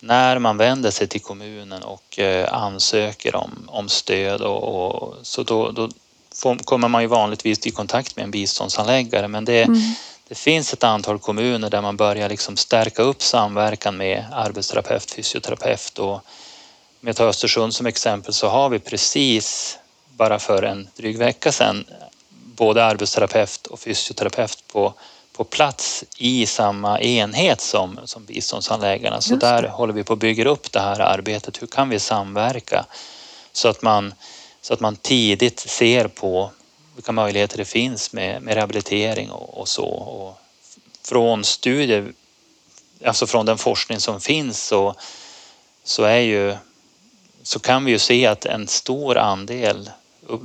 [0.00, 5.42] när man vänder sig till kommunen och eh, ansöker om, om stöd och, och så
[5.42, 5.88] då, då
[6.34, 9.80] får, kommer man ju vanligtvis i kontakt med en biståndsanläggare men det, mm.
[10.28, 15.98] det finns ett antal kommuner där man börjar liksom stärka upp samverkan med arbetsterapeut, fysioterapeut
[15.98, 16.20] och
[17.00, 19.78] med att ta Östersund som exempel så har vi precis
[20.18, 21.84] bara för en dryg vecka sedan
[22.30, 24.94] både arbetsterapeut och fysioterapeut på,
[25.32, 29.20] på plats i samma enhet som, som biståndshandläggarna.
[29.20, 31.62] Så där håller vi på att bygga upp det här arbetet.
[31.62, 32.86] Hur kan vi samverka
[33.52, 34.14] så att man,
[34.60, 36.50] så att man tidigt ser på
[36.94, 39.86] vilka möjligheter det finns med, med rehabilitering och, och så.
[39.88, 40.38] Och
[41.02, 42.12] från studier,
[43.04, 44.94] alltså från den forskning som finns så,
[45.84, 46.56] så är ju
[47.42, 49.90] så kan vi ju se att en stor andel,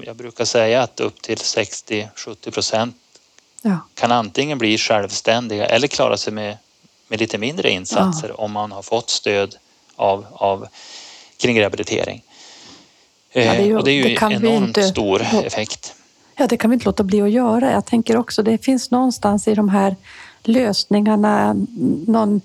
[0.06, 2.96] jag brukar säga att upp till 60-70 procent
[3.66, 3.78] Ja.
[3.94, 6.58] kan antingen bli självständiga eller klara sig med,
[7.08, 9.56] med lite mindre insatser om man har fått stöd
[9.96, 10.68] av, av
[11.38, 12.24] kring rehabilitering.
[13.34, 15.94] det är ju- Eh, och det är ju det kan vi enormt inte- stor effekt.
[16.36, 17.72] Ja, det kan vi inte låta bli att göra.
[17.72, 19.96] Jag tänker också, det finns någonstans i de här
[20.44, 21.54] lösningarna
[22.08, 22.42] någon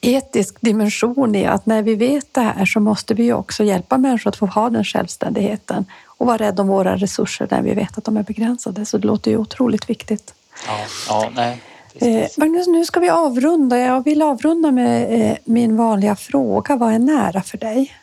[0.00, 4.30] etisk dimension i att när vi vet det här så måste vi också hjälpa människor
[4.30, 5.84] att få ha den självständigheten
[6.22, 8.86] och vara rädda om våra resurser när vi vet att de är begränsade.
[8.86, 10.34] Så det låter ju otroligt viktigt.
[10.66, 11.62] Ja, ja nej.
[11.94, 12.28] Eh.
[12.36, 13.78] Magnus, nu ska vi avrunda.
[13.78, 16.76] Jag vill avrunda med eh, min vanliga fråga.
[16.76, 17.96] Vad är nära för dig?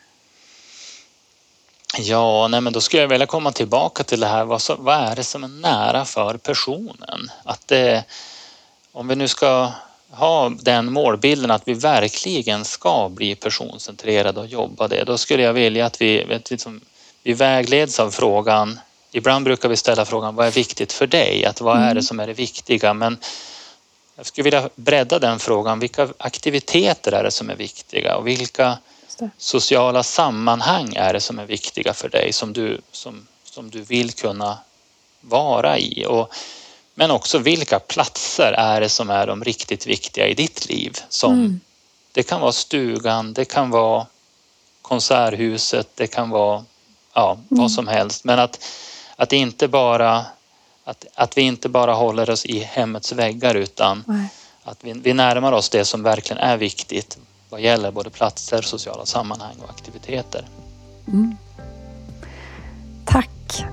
[1.97, 4.45] Ja, nej, men då skulle jag vilja komma tillbaka till det här.
[4.45, 7.31] Vad, så, vad är det som är nära för personen?
[7.43, 8.03] Att det,
[8.91, 9.71] om vi nu ska
[10.11, 15.53] ha den målbilden att vi verkligen ska bli personcentrerade och jobba det, då skulle jag
[15.53, 16.81] vilja att vi, vet, liksom,
[17.23, 18.79] vi vägleds av frågan.
[19.11, 21.45] Ibland brukar vi ställa frågan vad är viktigt för dig?
[21.45, 22.93] Att vad är det som är det viktiga?
[22.93, 23.17] Men
[24.15, 25.79] jag skulle vilja bredda den frågan.
[25.79, 28.77] Vilka aktiviteter är det som är viktiga och vilka
[29.37, 34.11] sociala sammanhang är det som är viktiga för dig som du, som, som du vill
[34.11, 34.57] kunna
[35.21, 36.05] vara i?
[36.05, 36.33] Och,
[36.95, 40.97] men också vilka platser är det som är de riktigt viktiga i ditt liv?
[41.09, 41.59] Som, Mm.
[42.11, 44.05] Det kan vara stugan, det kan vara
[44.81, 46.65] konserthuset, det kan vara
[47.13, 47.61] ja, Mm.
[47.61, 48.23] vad som helst.
[48.23, 48.59] Men att,
[49.15, 50.25] att, inte bara,
[50.83, 54.29] att, att vi inte bara håller oss i hemmets väggar utan Nej.
[54.63, 57.17] att vi, vi närmar oss det som verkligen är viktigt
[57.49, 60.45] vad gäller både platser, sociala sammanhang och aktiviteter.
[61.07, 61.37] Mm.
[63.05, 63.29] Tack.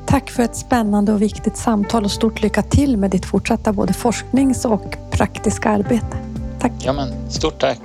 [0.07, 3.93] Tack för ett spännande och viktigt samtal och stort lycka till med ditt fortsatta både
[3.93, 6.19] forsknings och praktiska arbete.
[6.61, 6.73] Tack.
[6.85, 7.79] Ja, men stort tack!